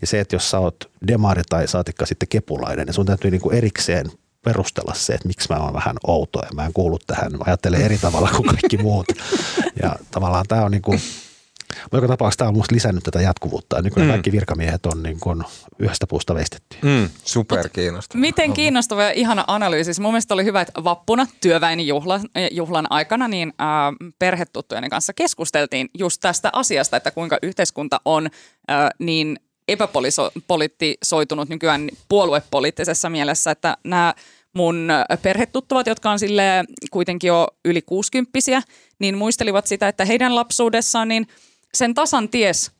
[0.00, 3.40] niin se, että jos sä oot demari tai saatikka sitten kepulainen, niin sun täytyy niin
[3.40, 4.06] kuin erikseen
[4.42, 7.82] perustella se, että miksi mä oon vähän outo ja mä en kuulu tähän, mä ajattelen
[7.82, 9.06] eri tavalla kuin kaikki muut.
[9.82, 11.00] Ja tavallaan tämä on niin kuin,
[11.82, 13.82] mutta joka tapauksessa tämä on minusta lisännyt tätä jatkuvuutta.
[13.82, 14.12] Nykyään mm.
[14.12, 15.44] kaikki virkamiehet on niin kuin
[15.78, 16.76] yhdestä puusta veistetty.
[16.82, 18.20] Mm, super kiinnostavaa.
[18.20, 20.00] Miten kiinnostava ja ihana analyysi.
[20.00, 26.20] Mun mielestä oli hyvä, että vappuna työväinjuhlan juhlan aikana niin äh, perhetuttujen kanssa keskusteltiin just
[26.20, 28.26] tästä asiasta, että kuinka yhteiskunta on
[28.70, 29.38] äh, niin
[29.68, 34.14] epäpolitisoitunut nykyään puoluepoliittisessa mielessä, että nämä
[34.52, 34.88] mun
[35.22, 38.62] perhetuttuvat, jotka on sille kuitenkin jo yli kuusikymppisiä,
[38.98, 41.26] niin muistelivat sitä, että heidän lapsuudessaan niin
[41.76, 42.70] sen tasan ties,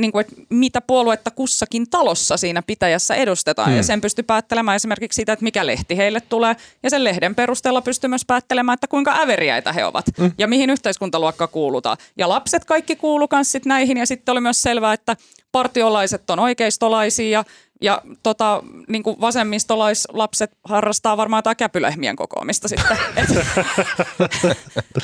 [0.00, 3.68] niin kuin, että mitä puoluetta kussakin talossa siinä pitäjässä edustetaan.
[3.68, 3.76] Hmm.
[3.76, 6.56] Ja sen pystyy päättelemään esimerkiksi sitä, että mikä lehti heille tulee.
[6.82, 10.32] Ja sen lehden perusteella pystyy myös päättelemään, että kuinka äveriäitä he ovat hmm.
[10.38, 11.96] ja mihin yhteiskuntaluokka kuulutaan.
[12.18, 13.96] Ja lapset kaikki kuulu myös näihin.
[13.96, 15.16] Ja sitten oli myös selvää, että
[15.52, 17.44] partiolaiset on oikeistolaisia ja
[17.80, 22.98] ja tota, niin kuin vasemmistolaislapset harrastaa varmaan jotain käpylehmien kokoamista sitten.
[23.16, 23.30] Et,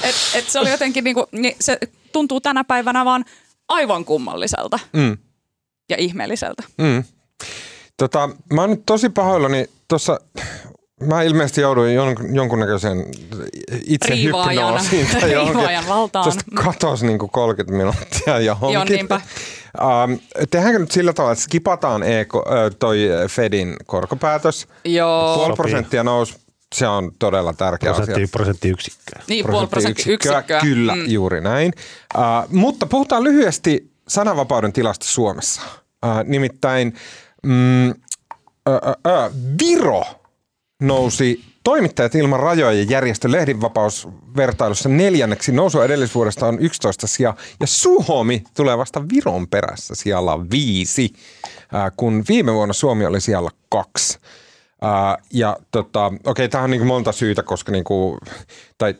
[0.03, 1.79] et, et se oli jotenkin, niin kuin, niin se
[2.13, 3.25] tuntuu tänä päivänä vaan
[3.69, 5.19] aivan kummalliselta mm.
[5.89, 6.63] ja ihmeelliseltä.
[6.79, 7.05] Mm.
[7.97, 10.21] Tota, mä oon nyt tosi pahoillani tuossa
[11.07, 13.05] Mä ilmeisesti jouduin jon, jonkunnäköiseen
[13.87, 15.89] itse hypnoosiin tai johonkin.
[15.89, 16.23] valtaan.
[16.23, 18.75] Tuosta katosi niin 30 minuuttia johonkin.
[18.75, 19.21] Joo, niinpä.
[19.81, 20.19] Um,
[20.51, 22.27] tehdäänkö nyt sillä tavalla, että skipataan e-
[22.79, 24.69] toi Fedin korkopäätös?
[24.85, 25.35] Joo.
[25.35, 26.35] Puoli prosenttia nousi
[26.75, 28.29] se on todella tärkeä Prosentti, asia.
[28.33, 29.23] Prosenttiyksikköä.
[29.29, 30.61] Niin, puoli prosenttiyksikköä.
[30.61, 31.11] Kyllä, mm.
[31.11, 31.73] juuri näin.
[32.15, 35.63] Uh, mutta puhutaan lyhyesti sananvapauden tilasta Suomessa.
[36.07, 36.95] Uh, nimittäin
[37.43, 40.05] mm, uh, uh, uh, Viro
[40.83, 48.79] nousi Toimittajat ilman rajoja järjestö lehdinvapausvertailussa neljänneksi nousu edellisvuodesta on 11 sija ja Suomi tulee
[48.79, 51.13] vasta Viron perässä sijalla viisi,
[51.97, 54.19] kun viime vuonna Suomi oli siellä kaksi.
[55.33, 58.19] Ja tota, okei, tähän on niin monta syytä, koska niin kuin,
[58.79, 58.95] tai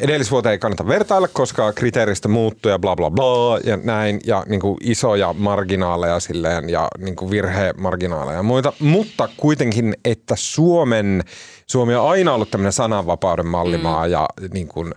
[0.00, 4.60] edellisvuoteen ei kannata vertailla, koska kriteeristä muuttuu ja bla bla bla ja näin ja niin
[4.60, 11.24] kuin isoja marginaaleja silleen ja niin kuin virhemarginaaleja ja muita, mutta kuitenkin, että Suomen,
[11.66, 14.12] Suomi on aina ollut tämmöinen sananvapauden mallimaa mm.
[14.12, 14.94] ja niin kuin,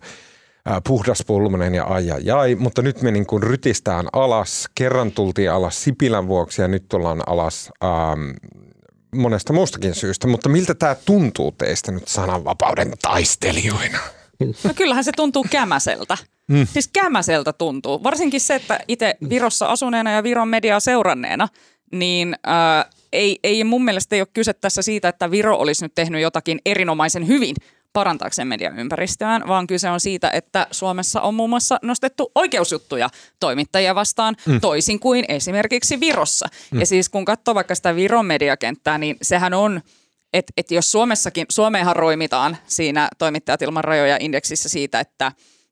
[0.87, 4.69] puhdaspulmunen ja ai, ai, ai, mutta nyt me niin kuin rytistään alas.
[4.75, 8.29] Kerran tultiin alas Sipilän vuoksi ja nyt tullaan alas ähm,
[9.15, 10.27] monesta muustakin syystä.
[10.27, 13.99] Mutta miltä tämä tuntuu teistä nyt sananvapauden taistelijoina?
[14.63, 16.17] No kyllähän se tuntuu kämäseltä.
[16.47, 16.67] Mm.
[16.73, 18.03] Siis kämäseltä tuntuu.
[18.03, 21.47] Varsinkin se, että itse Virossa asuneena ja Viron mediaa seuranneena,
[21.91, 25.95] niin äh, ei, ei mun mielestä ei ole kyse tässä siitä, että Viro olisi nyt
[25.95, 27.55] tehnyt jotakin erinomaisen hyvin
[27.93, 33.95] parantaakseen median ympäristöään, vaan kyse on siitä, että Suomessa on muun muassa nostettu oikeusjuttuja toimittajia
[33.95, 34.61] vastaan mm.
[34.61, 36.47] toisin kuin esimerkiksi Virossa.
[36.71, 36.79] Mm.
[36.79, 39.81] Ja siis kun katsoo vaikka sitä Viron mediakenttää, niin sehän on–
[40.33, 45.31] että et jos Suomessakin, Suomeenhan roimitaan siinä toimittajat ilman rajoja indeksissä siitä, että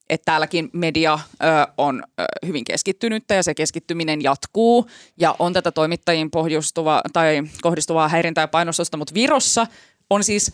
[0.09, 1.45] että täälläkin media ö,
[1.78, 8.09] on ö, hyvin keskittynyttä ja se keskittyminen jatkuu ja on tätä toimittajiin pohjustuva, tai kohdistuvaa
[8.09, 9.67] häirintää ja painostusta, mutta Virossa
[10.09, 10.51] on siis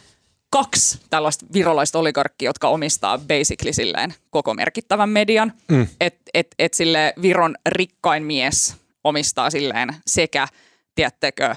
[0.56, 5.54] kaksi tällaista virolaista oligarkkia, jotka omistaa basically silleen koko merkittävän median.
[5.68, 5.88] Mm.
[6.02, 10.48] Että et, et sille Viron rikkain mies omistaa silleen sekä,
[10.96, 11.56] tiedättekö,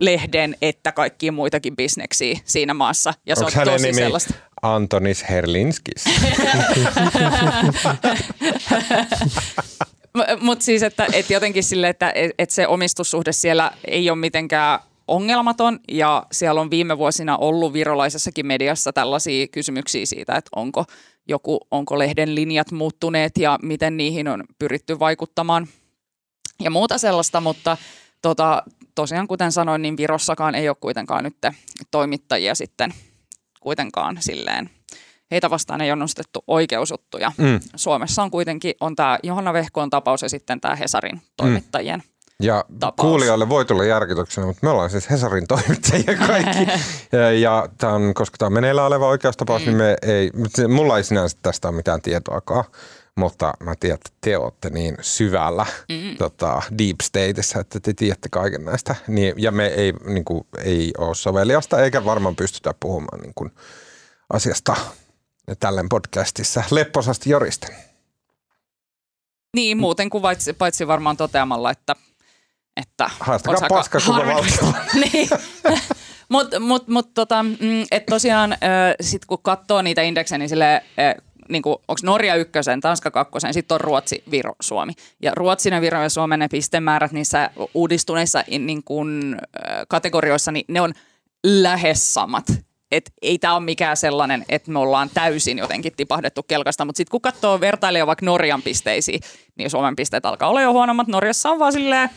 [0.00, 3.14] lehden että kaikkia muitakin bisneksiä siinä maassa.
[3.26, 4.34] Ja se Onko on tosi nimi sellaista.
[4.62, 6.04] Antonis Herlinskis.
[10.40, 14.80] Mutta siis, että et jotenkin sille, että et, et se omistussuhde siellä ei ole mitenkään
[15.08, 20.84] ongelmaton ja siellä on viime vuosina ollut virolaisessakin mediassa tällaisia kysymyksiä siitä, että onko
[21.28, 25.68] joku, onko lehden linjat muuttuneet ja miten niihin on pyritty vaikuttamaan
[26.60, 27.76] ja muuta sellaista, mutta
[28.22, 28.62] tota,
[28.94, 31.36] tosiaan kuten sanoin, niin Virossakaan ei ole kuitenkaan nyt
[31.90, 32.94] toimittajia sitten
[33.60, 34.70] kuitenkaan silleen
[35.30, 37.32] heitä vastaan ei ole nostettu oikeusuttuja.
[37.38, 37.60] Mm.
[37.76, 42.17] Suomessa on kuitenkin on tämä Johanna Vehkoon tapaus ja sitten tämä Hesarin toimittajien mm.
[42.42, 43.08] Ja tapaus.
[43.08, 46.66] kuulijoille voi tulla järkytyksenä, mutta me ollaan siis Hesarin toimittajia kaikki.
[47.12, 49.78] ja, ja tämän, koska tämä on meneillään oleva oikeustapaus, niin mm.
[49.78, 50.30] niin me ei,
[50.68, 52.64] mulla ei sinänsä tästä ole mitään tietoakaan
[53.18, 56.16] mutta mä tiedän, että te olette niin syvällä mm.
[56.16, 58.96] tota, deep stateissa, että te tiedätte kaiken näistä.
[59.06, 63.50] Niin, ja me ei, niin kuin, ei ole soveliasta eikä varmaan pystytä puhumaan niin kuin,
[64.32, 64.76] asiasta
[65.60, 67.70] tällen podcastissa lepposasti joristen.
[69.56, 71.96] Niin, muuten kuin paitsi, paitsi varmaan toteamalla, että,
[72.78, 73.10] että...
[73.20, 74.22] Haastakaa paska koko
[75.12, 75.28] niin.
[76.28, 78.56] Mutta mut, mut, tota, mm, et tosiaan
[79.00, 80.82] sit kun katsoo niitä indeksejä, niin sille
[81.48, 84.92] niin onko Norja ykkösen, Tanska kakkosen, sitten on Ruotsi, Viro, Suomi.
[85.22, 89.36] Ja Ruotsin ja Viron ja Suomen ne pistemäärät niissä uudistuneissa niin kuin,
[89.88, 90.92] kategorioissa, niin ne on
[91.44, 92.44] lähes samat.
[92.90, 97.10] Et ei tämä ole mikään sellainen, että me ollaan täysin jotenkin tipahdettu kelkasta, mutta sitten
[97.10, 99.20] kun katsoo vertailee vaikka Norjan pisteisiin,
[99.58, 101.08] niin Suomen pisteet alkaa olla jo huonommat.
[101.08, 102.10] Norjassa on vaan silleen,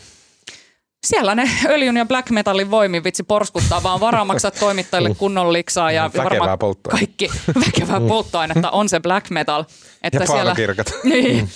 [1.06, 5.92] siellä ne öljyn ja black metallin voimin vitsi porskuttaa, vaan varaa maksaa toimittajille kunnon liksaa
[5.92, 6.58] ja varmaan
[6.90, 7.30] kaikki
[7.66, 8.06] väkevää mm.
[8.06, 9.64] polttoainetta on se black metal.
[10.02, 10.54] Että ja siellä,
[11.04, 11.48] niin,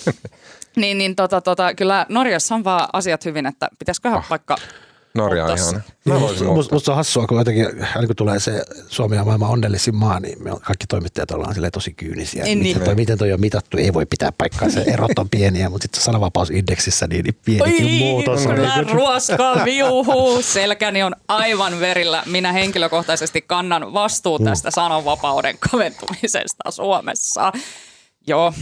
[0.75, 4.25] niin, niin tota, tota, kyllä Norjassa on vaan asiat hyvin, että pitäisiköhän oh.
[4.29, 4.55] vaikka
[5.17, 5.83] Norja on ihan.
[6.45, 7.67] Musta must on hassua, kun jotenkin,
[8.07, 11.93] kun tulee se Suomi ja maailman onnellisin maa, niin me kaikki toimittajat ollaan sille tosi
[11.93, 12.43] kyynisiä.
[12.43, 15.69] Niin, miten, toi, miten toi on mitattu, ei voi pitää paikkaa, se erot on pieniä,
[15.69, 18.47] mutta sitten sananvapausindeksissä niin, niin pienikin Oi, muutos.
[18.47, 22.23] Kyllä niin ruoska viuhuu, selkäni on aivan verillä.
[22.25, 27.51] Minä henkilökohtaisesti kannan vastuun tästä sananvapauden kaventumisesta Suomessa.
[28.27, 28.53] Joo.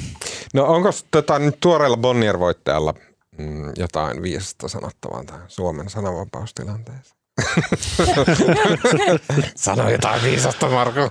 [0.54, 2.94] No onko tota, nyt tuoreella Bonnier-voittajalla
[3.38, 7.16] mm, jotain viisasta sanottavaa tähän Suomen sananvapaustilanteeseen?
[9.56, 11.10] Sano jotain viisasta, Marko.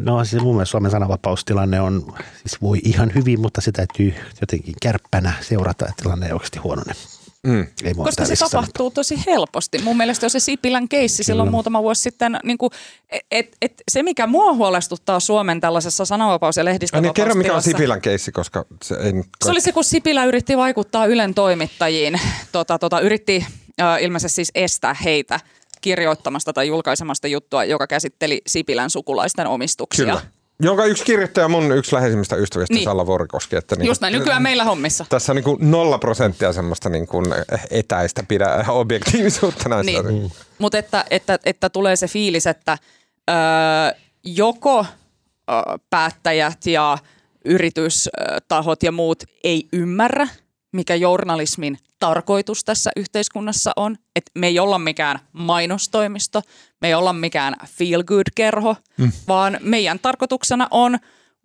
[0.00, 4.74] No siis mun mielestä Suomen sananvapaustilanne on, siis voi ihan hyvin, mutta se täytyy jotenkin
[4.82, 6.92] kärppänä seurata, että tilanne ei oikeasti huonone.
[7.46, 7.66] Mm.
[7.84, 8.90] Ei Koska se tapahtuu sanottu.
[8.90, 9.78] tosi helposti.
[9.78, 12.70] Mun mielestä jos se Sipilän keissi silloin muutama vuosi sitten, niin kuin,
[13.30, 17.22] et, et, se mikä mua huolestuttaa Suomen tällaisessa sananvapaus- ja lehdistövapaustilassa.
[17.22, 20.24] Niin kerro mikä on Sipilän keissi, koska se ei nyt Se oli se, kun Sipilä
[20.24, 22.20] yritti vaikuttaa Ylen toimittajiin,
[22.52, 23.46] tota, tota, yritti
[23.80, 25.40] äh, ilmeisesti siis estää heitä
[25.80, 30.06] kirjoittamasta tai julkaisemasta juttua, joka käsitteli Sipilän sukulaisten omistuksia.
[30.06, 30.39] Kyllä.
[30.60, 32.84] Jonka yksi kirjoittaja mun yksi läheisimmistä ystävistä, niin.
[32.84, 33.56] Salla Vorikoski.
[33.56, 35.06] Että niin Just näin, nykyään meillä hommissa.
[35.08, 37.26] Tässä on niin kuin nolla prosenttia semmoista niin kuin
[37.70, 40.02] etäistä pidä objektiivisuutta näissä.
[40.02, 40.22] Niin.
[40.22, 40.30] Mm.
[40.58, 42.78] Mutta että, että, että, tulee se fiilis, että
[43.30, 43.36] öö,
[44.24, 44.78] joko
[45.50, 46.98] öö, päättäjät ja
[47.44, 50.28] yritystahot ja muut ei ymmärrä,
[50.72, 53.96] mikä journalismin tarkoitus tässä yhteiskunnassa on.
[54.16, 56.42] Että me ei olla mikään mainostoimisto,
[56.80, 59.12] me ei olla mikään feel good kerho, mm.
[59.28, 60.98] vaan meidän tarkoituksena on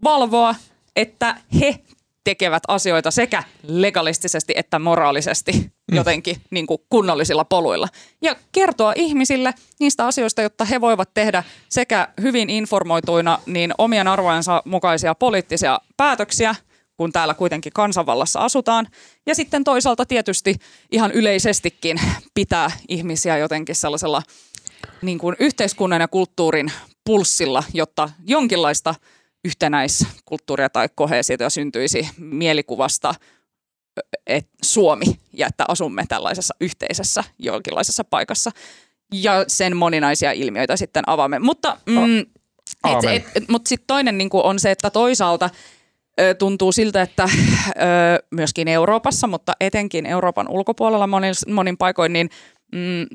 [0.03, 0.55] valvoa,
[0.95, 1.79] että he
[2.23, 5.95] tekevät asioita sekä legalistisesti että moraalisesti mm.
[5.95, 7.87] jotenkin niin kuin kunnollisilla poluilla.
[8.21, 14.61] Ja kertoa ihmisille niistä asioista, jotta he voivat tehdä sekä hyvin informoituina niin omien arvojensa
[14.65, 16.55] mukaisia poliittisia päätöksiä–
[16.97, 18.87] kun täällä kuitenkin kansanvallassa asutaan.
[19.25, 20.55] Ja sitten toisaalta tietysti
[20.91, 22.01] ihan yleisestikin
[22.33, 24.21] pitää ihmisiä jotenkin sellaisella
[25.01, 26.71] niin kuin yhteiskunnan ja kulttuurin
[27.05, 28.95] pulssilla, jotta jonkinlaista
[29.45, 33.15] yhtenäiskulttuuria tai koheesiota syntyisi mielikuvasta
[34.27, 38.51] että Suomi ja että asumme tällaisessa yhteisessä jonkinlaisessa paikassa
[39.13, 41.39] ja sen moninaisia ilmiöitä sitten avaamme.
[41.39, 42.25] Mutta, mm,
[43.49, 45.49] mutta sitten toinen niin on se, että toisaalta–
[46.39, 47.29] tuntuu siltä, että
[48.31, 52.29] myöskin Euroopassa, mutta etenkin Euroopan ulkopuolella monin, monin paikoin, niin
[52.71, 53.05] mm,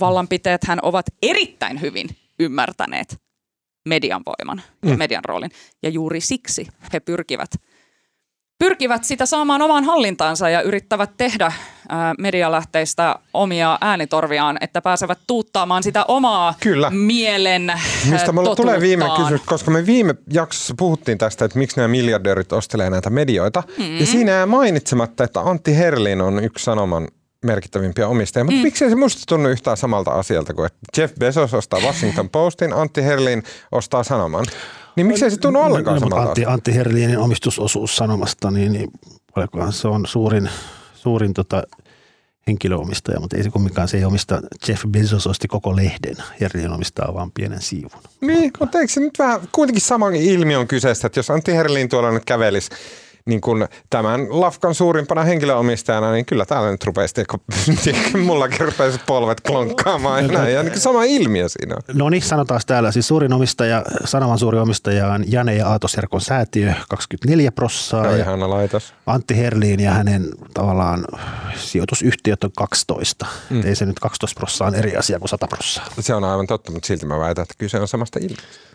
[0.00, 2.08] vallanpiteethän ovat erittäin hyvin
[2.38, 3.16] ymmärtäneet
[3.88, 4.98] median voiman ja mm.
[4.98, 5.50] median roolin.
[5.82, 7.50] Ja juuri siksi he pyrkivät–
[8.60, 11.52] pyrkivät sitä saamaan omaan hallintaansa ja yrittävät tehdä
[12.18, 16.90] medialähteistä omia äänitorviaan, että pääsevät tuuttaamaan sitä omaa Kyllä.
[16.90, 17.72] mielen
[18.10, 22.52] Mistä mulle tulee viime kysymys, koska me viime jaksossa puhuttiin tästä, että miksi nämä miljardöörit
[22.52, 23.62] ostelee näitä medioita.
[23.78, 23.98] Mm-hmm.
[23.98, 27.08] Ja siinä jää mainitsematta, että Antti Herlin on yksi sanoman
[27.44, 28.44] merkittävimpiä omistajia.
[28.44, 28.62] Mutta mm.
[28.62, 33.04] miksei se musta tunnu yhtään samalta asialta kuin, että Jeff Bezos ostaa Washington Postin, Antti
[33.04, 33.42] Herlin
[33.72, 34.44] ostaa Sanoman.
[35.00, 38.90] Niin miksei se tunnu ollenkaan no, samalta Antti, Antti Herlinin omistusosuus Sanomasta, niin, niin
[39.34, 40.50] paljonkohan se on suurin,
[40.94, 41.62] suurin tota,
[42.46, 47.14] henkilöomistaja, mutta ei se kumminkaan, se ei omista, Jeff Bezos osti koko lehden, Herlin omistaa
[47.14, 48.00] vain pienen siivun.
[48.20, 51.88] Niin, mutta eikö se nyt vähän kuitenkin sama ilmiö on kyseessä, että jos Antti Herlin
[51.88, 52.70] tuolla nyt kävelisi
[53.30, 57.14] niin kuin tämän Lafkan suurimpana henkilöomistajana, niin kyllä täällä nyt rupesi,
[58.26, 60.54] mullakin rupesi polvet klonkkaamaan ja näin.
[60.54, 61.82] Ja niin sama ilmiö siinä on.
[61.92, 62.92] No niin, sanotaan täällä.
[62.92, 68.02] Siis suurin omistaja, Sanoman suuri omistaja on Jane ja Aato Serkon säätiö, 24 prossaa.
[68.02, 68.94] No, ihana laitos.
[69.06, 71.04] Antti Herliin ja hänen tavallaan
[71.56, 73.26] sijoitusyhtiöt on 12.
[73.50, 73.62] Mm.
[73.64, 75.86] Ei se nyt 12 prossaa on eri asia kuin 100 prossaa.
[76.00, 78.70] Se on aivan totta, mutta silti mä väitän, että kyse on samasta ilmiöstä.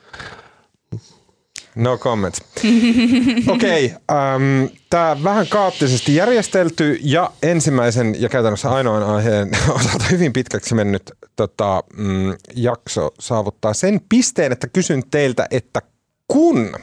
[1.75, 2.41] No comments.
[3.47, 9.49] Okei, okay, um, tämä vähän kaoottisesti järjestelty ja ensimmäisen ja käytännössä ainoan aiheen
[9.79, 15.81] osalta hyvin pitkäksi mennyt tota, mm, jakso saavuttaa sen pisteen, että kysyn teiltä, että
[16.27, 16.75] kun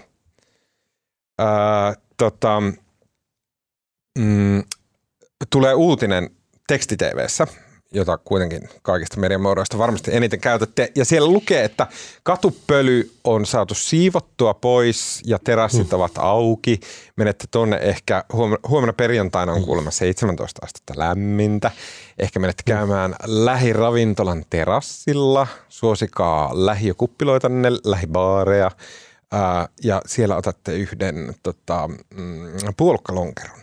[1.38, 2.62] ää, tota,
[4.18, 4.62] mm,
[5.50, 6.30] tulee uutinen
[6.66, 7.46] tekstiteveessä,
[7.92, 10.92] jota kuitenkin kaikista mediamuodoista varmasti eniten käytätte.
[10.94, 11.86] Ja siellä lukee, että
[12.22, 15.96] katupöly on saatu siivottua pois ja terassit mm.
[15.96, 16.80] ovat auki.
[17.16, 18.24] Menette tuonne ehkä,
[18.68, 19.64] huomenna perjantaina on mm.
[19.64, 21.70] kuulemma 17 astetta lämmintä.
[22.18, 25.46] Ehkä menette käymään lähiravintolan terassilla.
[25.68, 28.70] Suosikaa lähiökuppiloitanne, lähibaareja.
[29.32, 33.58] Ää, ja siellä otatte yhden tota, mm, puolukkalonkeron.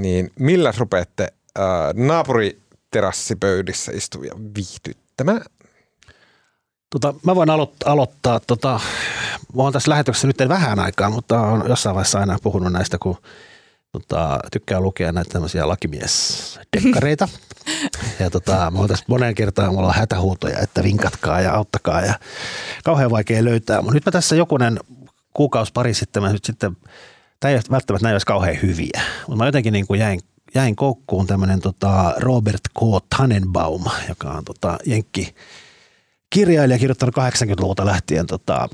[0.00, 2.65] Niin millä rupeatte ää, naapuri
[2.96, 5.40] terassipöydissä istuvia viihdyttämään?
[6.90, 8.80] Tota, mä voin aloittaa, aloittaa tota,
[9.56, 13.16] mä oon tässä lähetyksessä nyt vähän aikaa, mutta on jossain vaiheessa aina puhunut näistä, kun
[13.92, 17.28] tota, tykkää lukea näitä tämmöisiä lakimiesdekkareita.
[18.20, 22.14] ja tota, mä oon tässä moneen kertaan, mulla on hätähuutoja, että vinkatkaa ja auttakaa ja
[22.84, 23.82] kauhean vaikea löytää.
[23.82, 24.80] Mutta nyt mä tässä jokunen
[25.34, 26.76] kuukausi pari sitten, mä nyt sitten,
[27.40, 30.20] tämä ei välttämättä näin olisi kauhean hyviä, mutta mä jotenkin niin kuin jäin
[30.54, 33.06] jäin koukkuun tämmöinen tota Robert K.
[33.16, 35.34] Tannenbaum, joka on tota jenkki
[36.30, 38.68] kirjailija, kirjoittanut 80-luvulta lähtien tota,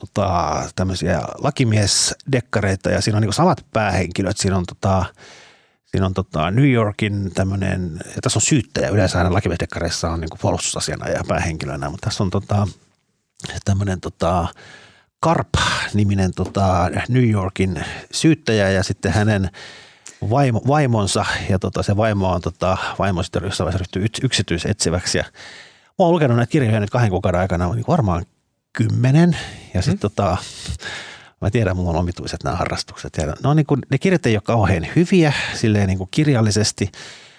[0.00, 4.36] tota, tämmöisiä lakimiesdekkareita ja siinä on niin samat päähenkilöt.
[4.36, 5.04] Siinä on, tota,
[5.86, 10.28] siinä on tota New Yorkin tämmöinen, ja tässä on syyttäjä, yleensä aina lakimiesdekkareissa on niin
[10.40, 12.68] puolustusasiana ja päähenkilönä, mutta tässä on tota,
[13.64, 14.46] tämmöinen tota,
[15.20, 19.50] Karp-niminen tota New Yorkin syyttäjä ja sitten hänen
[20.30, 25.24] vaimo, vaimonsa ja tota, se vaimo on tota, vaimo sitten jossain vaiheessa ryhtyy yksityisetsiväksi ja
[25.98, 28.24] mä oon lukenut näitä kirjoja nyt kahden kuukauden aikana niin varmaan
[28.72, 29.36] kymmenen
[29.74, 30.14] ja sitten mm.
[30.14, 30.36] tota,
[31.40, 34.42] mä tiedän, mulla on omituiset nämä harrastukset ja no, niin kuin, ne kirjat ei ole
[34.42, 36.92] kauhean hyviä silleen niin kuin kirjallisesti,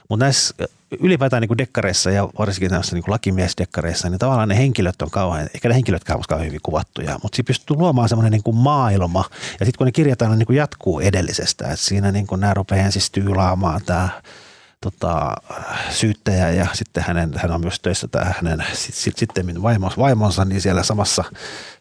[0.10, 0.56] mutta näissä
[1.00, 5.70] ylipäätään niin dekkareissa ja varsinkin näissä niin lakimiesdekkareissa, niin tavallaan ne henkilöt on kauhean, eikä
[5.70, 9.26] ne henkilötkään ole kauhean hyvin kuvattuja, mutta siinä pystyy luomaan semmoinen niin kuin maailma.
[9.60, 11.66] Ja sitten kun ne kirjataan, ne niin kuin jatkuu edellisestä.
[11.66, 14.10] että siinä niin kuin nämä rupeaa ensin tyylaamaan tämä
[14.82, 15.36] tota,
[15.90, 20.62] syyttäjä ja sitten hänen, hän on myös töissä tämä hänen sit, sitten vaimos, vaimonsa niin
[20.62, 21.24] siellä samassa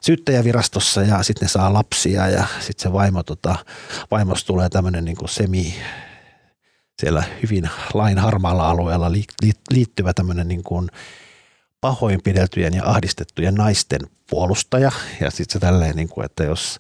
[0.01, 3.57] syyttäjävirastossa ja sitten ne saa lapsia ja sitten se vaimo, tota,
[4.11, 5.75] vaimos tulee tämmöinen niin semi
[7.01, 9.13] siellä hyvin lain harmaalla alueella
[9.71, 10.89] liittyvä tämmöinen niin kuin
[11.81, 14.93] pahoinpideltyjen ja ahdistettujen naisten puolustaja.
[15.21, 16.79] Ja sitten se tälleen, niin kuin, että jos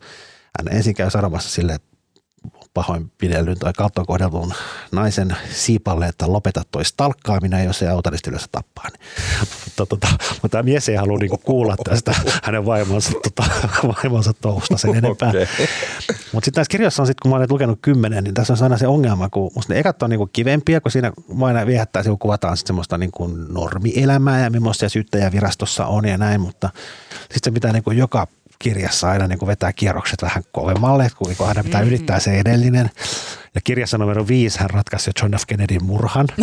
[0.58, 1.78] hän ensin käy sanomassa sille,
[2.79, 4.53] pahoinpidellyn tai kaltoinkohdelun
[4.93, 8.85] naisen siipalle, että lopeta toi stalkkaaminen, jos ei auta, niin tappaa.
[8.89, 9.01] Niin.
[9.64, 10.09] mutta, tota,
[10.43, 13.45] mutta tämä mies ei halua niinku kuulla tästä hänen vaimonsa, tota,
[13.83, 15.29] vaimonsa touhusta sen enempää.
[15.29, 15.47] Okay.
[16.33, 18.79] Mutta sitten tässä kirjassa on, sit, kun mä olen lukenut kymmenen, niin tässä on aina
[18.79, 21.12] se ongelma, kun musta ne ekat on niinku kivempiä, kun siinä
[21.43, 26.70] aina viehättää, kun kuvataan sit semmoista niinku normielämää ja millaista syyttäjävirastossa on ja näin, mutta
[27.20, 28.26] sitten se pitää niinku joka
[28.59, 31.88] kirjassa aina niin kuin vetää kierrokset vähän kovemmalle, kun aina pitää mm-hmm.
[31.94, 32.90] ylittää se edellinen.
[33.54, 35.42] Ja kirjassa numero viisi hän ratkaisi John F.
[35.46, 36.26] Kennedyn murhan.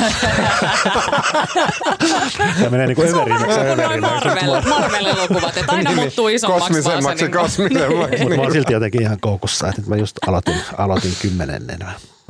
[2.63, 4.69] ja menee niin kuin överinäksi.
[4.69, 6.67] Marvel-elokuvat, että aina niin, muuttuu isommaksi.
[6.67, 8.17] Kosmisemmaksi, kosmisemmaksi.
[8.19, 11.79] Mutta mä oon silti jotenkin ihan koukussa, että mä just aloitin, aloitin kymmenennen.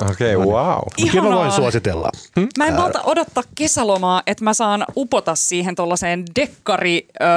[0.01, 0.79] Okei, okay, wow.
[1.11, 2.09] Kyllä mä voin suositella.
[2.39, 2.47] Hmm?
[2.57, 7.27] Mä en malta odottaa kesälomaa, että mä saan upota siihen tuollaiseen dekkari öö,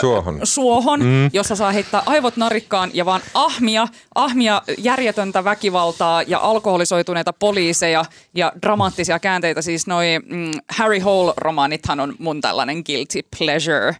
[0.00, 1.30] suohon, suohon mm.
[1.32, 8.04] jossa saa heittää aivot narikkaan ja vaan ahmia, ahmia järjetöntä väkivaltaa ja alkoholisoituneita poliiseja
[8.34, 9.62] ja dramaattisia käänteitä.
[9.62, 13.96] Siis noi mm, Harry Hole-romaanithan on mun tällainen guilty pleasure.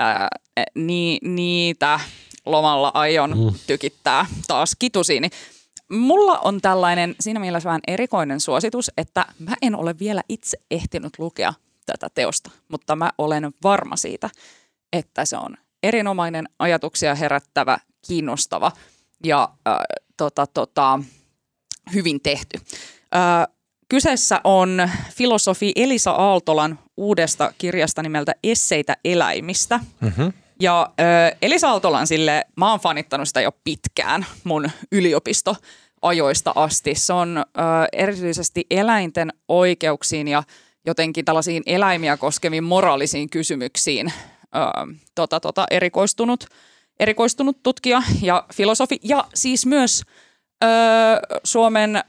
[0.00, 0.06] Öö,
[0.74, 2.00] ni, niitä
[2.46, 3.58] lomalla aion mm.
[3.66, 5.30] tykittää taas kitusiini.
[5.92, 11.18] Mulla on tällainen siinä mielessä vähän erikoinen suositus, että mä en ole vielä itse ehtinyt
[11.18, 11.54] lukea
[11.86, 14.30] tätä teosta, mutta mä olen varma siitä,
[14.92, 18.72] että se on erinomainen, ajatuksia herättävä, kiinnostava
[19.24, 19.76] ja äh,
[20.16, 21.00] tota, tota,
[21.94, 22.58] hyvin tehty.
[23.14, 23.54] Äh,
[23.88, 29.80] kyseessä on filosofi Elisa Aaltolan uudesta kirjasta nimeltä Esseitä eläimistä.
[30.00, 30.32] Mm-hmm.
[30.60, 35.56] Ja äh, Elisa Aaltolan sille, mä oon fanittanut sitä jo pitkään mun yliopisto
[36.02, 36.94] ajoista asti.
[36.94, 37.44] Se on äh,
[37.92, 40.42] erityisesti eläinten oikeuksiin ja
[40.86, 46.44] jotenkin tällaisiin eläimiä koskeviin moraalisiin kysymyksiin äh, tota, tota, erikoistunut,
[47.00, 48.98] erikoistunut tutkija ja filosofi.
[49.02, 50.02] Ja siis myös
[50.64, 50.70] äh,
[51.44, 52.02] Suomen äh,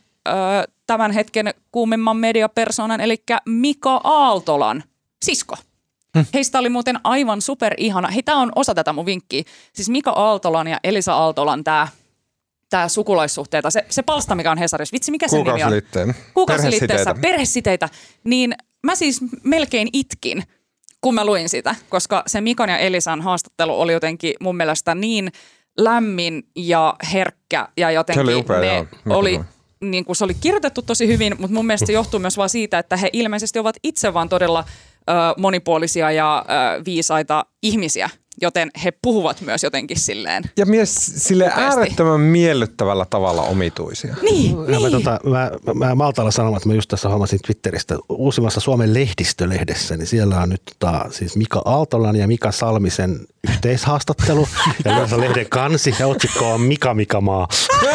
[0.88, 4.84] tämän hetken kuumimman mediapersonan, eli Mika Aaltolan
[5.26, 5.56] sisko.
[6.34, 8.08] Heistä oli muuten aivan super ihana.
[8.08, 9.44] Hei, tämä on osa tätä mun vinkkiä.
[9.74, 11.88] Siis Mika Aaltolan ja Elisa Aaltolan tämä
[12.70, 13.72] tämä sukulaissuhteita.
[13.72, 15.72] Se, se palsta, mikä on Hesarissa, vitsi mikä se nimi on?
[16.34, 17.16] Kuukausiliitteessä.
[17.22, 17.90] Perhesiteitä.
[18.24, 20.44] Niin mä siis melkein itkin,
[21.02, 25.32] kun mä luin sitä, koska se Mikon ja Elisan haastattelu oli jotenkin mun mielestä niin
[25.78, 28.88] lämmin ja herkkä ja jotenkin se oli upea, ne joo.
[29.06, 29.40] oli
[29.82, 32.80] niin kuin se oli kirjoitettu tosi hyvin, mutta mun mielestä se johtuu myös vaan siitä,
[32.80, 34.66] että he ilmeisesti ovat itse vaan todella
[35.38, 36.46] monipuolisia ja
[36.86, 38.10] viisaita ihmisiä
[38.42, 41.64] joten he puhuvat myös jotenkin silleen Ja myös sille Upeasti.
[41.80, 44.16] äärettömän miellyttävällä tavalla omituisia.
[44.22, 44.82] Niin, Ja niin.
[44.82, 49.98] Mä, tota, mä, mä maltalla sanomaan, että mä just tässä huomasin Twitteristä uusimmassa Suomen lehdistölehdessä,
[49.98, 53.20] niin siellä on nyt tota, siis Mika Aaltolan ja Mika Salmisen
[53.50, 54.48] yhteishaastattelu.
[54.86, 57.48] ja yleensä lehden kansi ja otsikko on Mika Mika Maa.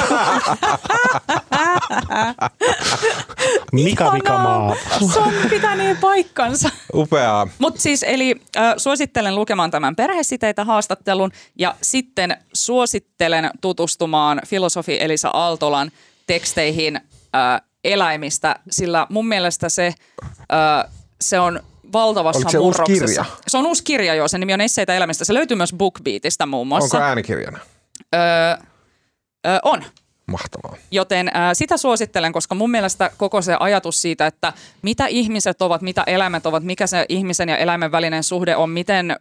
[3.73, 4.77] Mika Mika Maa.
[5.13, 6.69] Se on pitäneen paikkansa.
[6.95, 7.49] Upeaa.
[7.59, 9.97] Mutta siis eli äh, suosittelen lukemaan tämän
[10.39, 15.91] perhesiteitä haastattelun ja sitten suosittelen tutustumaan filosofi Elisa Aaltolan
[16.27, 19.87] teksteihin äh, eläimistä, sillä mun mielestä se,
[20.53, 21.61] äh, se on
[21.93, 23.07] valtavassa Oliko se uusi murroksessa.
[23.07, 23.25] kirja?
[23.49, 24.29] Se on uusi kirja, joo.
[24.29, 25.25] Sen nimi on Esseitä elämistä.
[25.25, 26.97] Se löytyy myös BookBeatista muun muassa.
[26.97, 27.59] Onko äänikirjana?
[28.15, 28.21] Öö,
[29.47, 29.85] öö, on.
[30.27, 30.77] Mahtavaa.
[30.91, 34.53] Joten ää, sitä suosittelen, koska mun mielestä koko se ajatus siitä, että
[34.83, 39.11] mitä ihmiset ovat, mitä eläimet ovat, mikä se ihmisen ja eläimen välinen suhde on, miten
[39.11, 39.15] ö,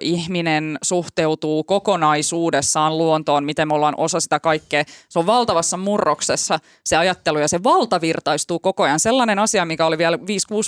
[0.00, 4.84] ihminen suhteutuu kokonaisuudessaan luontoon, miten me ollaan osa sitä kaikkea.
[5.08, 9.00] Se on valtavassa murroksessa se ajattelu ja se valtavirtaistuu koko ajan.
[9.00, 10.20] Sellainen asia, mikä oli vielä 5-6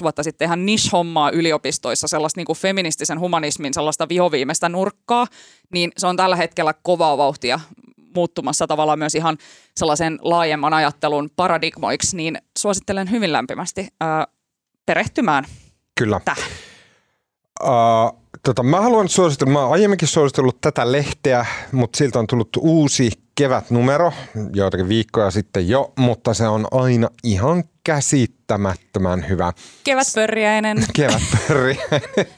[0.02, 5.26] vuotta sitten ihan niche-hommaa yliopistoissa, sellaista niin kuin feministisen humanismin sellaista vihoviimeistä nurkkaa,
[5.72, 7.60] niin se on tällä hetkellä kovaa vauhtia
[8.14, 9.38] muuttumassa tavallaan myös ihan
[9.76, 14.26] sellaisen laajemman ajattelun paradigmoiksi, niin suosittelen hyvin lämpimästi ää,
[14.86, 15.44] perehtymään
[15.94, 16.20] Kyllä.
[16.24, 16.44] tähän.
[17.62, 22.56] Uh, tota, mä haluan suositella, mä oon aiemminkin suositellut tätä lehteä, mutta siltä on tullut
[22.60, 24.12] uusi kevätnumero
[24.54, 29.52] joitakin viikkoja sitten jo, mutta se on aina ihan käsittämättömän hyvä.
[29.84, 30.84] Kevätpörjäinen.
[30.96, 31.78] Kevätpörri.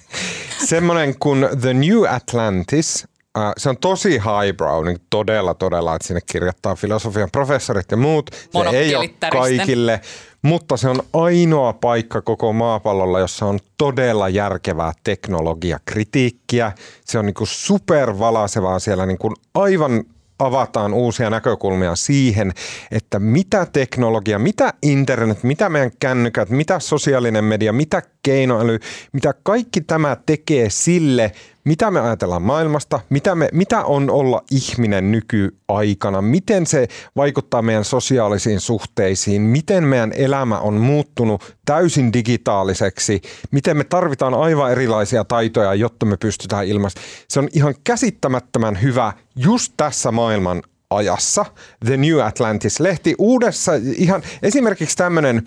[0.64, 3.08] Semmoinen kuin The New Atlantis.
[3.38, 8.30] Uh, se on tosi highbrow, niin todella todella, että sinne kirjoittaa filosofian professorit ja muut.
[8.70, 10.00] Se ei ole kaikille,
[10.42, 16.72] mutta se on ainoa paikka koko maapallolla, jossa on todella järkevää teknologiakritiikkiä.
[17.04, 20.04] Se on niin kuin supervalasevaa siellä niin kuin aivan
[20.38, 22.52] avataan uusia näkökulmia siihen,
[22.90, 28.78] että mitä teknologia, mitä internet, mitä meidän kännykät, mitä sosiaalinen media, mitä keinoäly,
[29.12, 31.32] mitä kaikki tämä tekee sille,
[31.64, 37.84] mitä me ajatellaan maailmasta, mitä, me, mitä on olla ihminen nykyaikana, miten se vaikuttaa meidän
[37.84, 45.74] sosiaalisiin suhteisiin, miten meidän elämä on muuttunut täysin digitaaliseksi, miten me tarvitaan aivan erilaisia taitoja,
[45.74, 47.00] jotta me pystytään ilmasta.
[47.28, 51.44] Se on ihan käsittämättömän hyvä just tässä maailman ajassa.
[51.84, 55.42] The New Atlantis-lehti uudessa, ihan esimerkiksi tämmöinen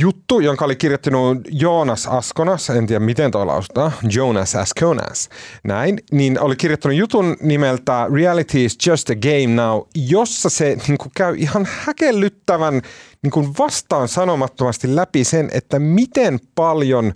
[0.00, 5.28] juttu, jonka oli kirjoittanut Joonas Askonas, en tiedä miten toi lausutaan, Jonas Askonas,
[5.64, 10.98] näin, niin oli kirjoittanut jutun nimeltä Reality is just a game now, jossa se niin
[10.98, 12.82] kuin, käy ihan häkellyttävän
[13.22, 17.12] niin kuin vastaan sanomattomasti läpi sen, että miten paljon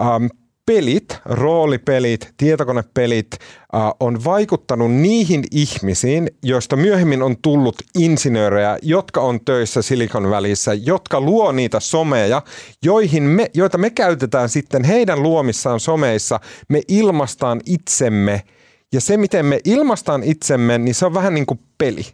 [0.00, 0.26] ähm,
[0.66, 9.44] pelit, roolipelit, tietokonepelit äh, on vaikuttanut niihin ihmisiin, joista myöhemmin on tullut insinöörejä, jotka on
[9.44, 12.42] töissä Silicon välissä, jotka luo niitä someja,
[12.84, 16.40] joihin me, joita me käytetään sitten heidän luomissaan someissa.
[16.68, 18.42] Me ilmastaan itsemme
[18.92, 22.06] ja se, miten me ilmastaan itsemme, niin se on vähän niin kuin peli.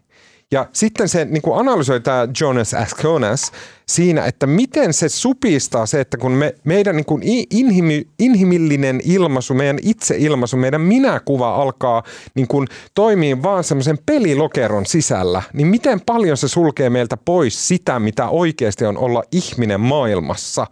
[0.53, 3.53] Ja sitten se niin kuin analysoi tämä Jonas Askonas
[3.88, 9.55] siinä, että miten se supistaa se, että kun me, meidän niin kuin inhimi, inhimillinen ilmaisu,
[9.55, 12.03] meidän itseilmaisu, meidän minäkuva alkaa
[12.34, 17.99] niin kuin toimia vaan semmoisen pelilokeron sisällä, niin miten paljon se sulkee meiltä pois sitä,
[17.99, 20.66] mitä oikeasti on olla ihminen maailmassa.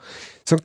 [0.47, 0.59] Se on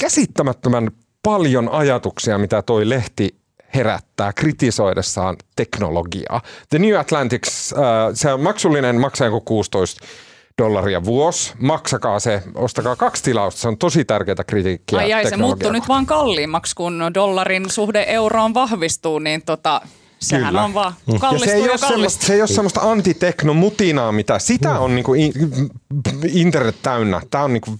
[0.00, 0.90] käsittämättömän
[1.22, 3.38] paljon ajatuksia, mitä toi lehti
[3.74, 6.40] herättää kritisoidessaan teknologiaa.
[6.70, 7.78] The New Atlantics, äh,
[8.14, 10.06] se on maksullinen, maksaa joku 16
[10.62, 11.52] dollaria vuosi.
[11.58, 15.88] Maksakaa se, ostakaa kaksi tilausta, se on tosi tärkeää kritiikkiä Ai ai, se muuttuu nyt
[15.88, 19.80] vaan kalliimmaksi, kun dollarin suhde euroon vahvistuu, niin tota,
[20.18, 20.64] sehän Kyllä.
[20.64, 22.26] on vaan Ja kallistuu se ja, ei, ja ole kallistuu.
[22.26, 25.32] se ei ole semmoista antiteknomutinaa, mitä sitä on niinku in,
[26.28, 27.20] internet täynnä.
[27.30, 27.78] Tämä on niinku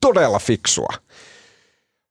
[0.00, 0.88] todella fiksua.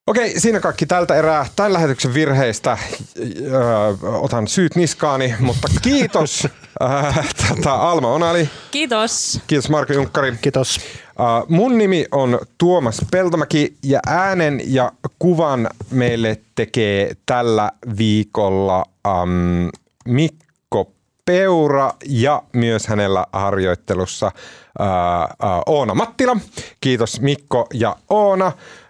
[0.07, 1.45] Okei, siinä kaikki tältä erää.
[1.55, 2.77] Tämän lähetyksen virheistä
[3.17, 3.61] öö,
[4.03, 6.47] otan syyt niskaani, mutta kiitos
[6.83, 9.39] äh, tätä Alma Onali, Kiitos.
[9.47, 10.33] kiitos Marko Junkkari.
[10.41, 10.77] Kiitos.
[11.19, 19.69] Uh, mun nimi on Tuomas Peltomäki ja äänen ja kuvan meille tekee tällä viikolla um,
[20.05, 20.42] Mikko
[21.25, 24.31] Peura ja myös hänellä harjoittelussa
[24.79, 26.37] uh, uh, Oona Mattila.
[26.81, 28.47] Kiitos Mikko ja Oona.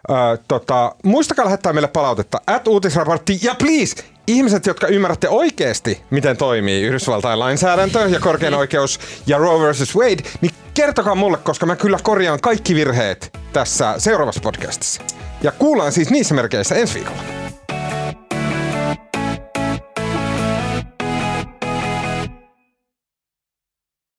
[0.09, 0.15] Uh,
[0.47, 3.95] tota, muistakaa lähettää meille palautetta at uutisraportti ja please
[4.27, 9.95] ihmiset, jotka ymmärrätte oikeasti, miten toimii Yhdysvaltain lainsäädäntö ja korkein oikeus ja Roe vs.
[9.95, 15.01] Wade, niin kertokaa mulle, koska mä kyllä korjaan kaikki virheet tässä seuraavassa podcastissa.
[15.43, 17.23] Ja kuullaan siis niissä merkeissä ensi viikolla.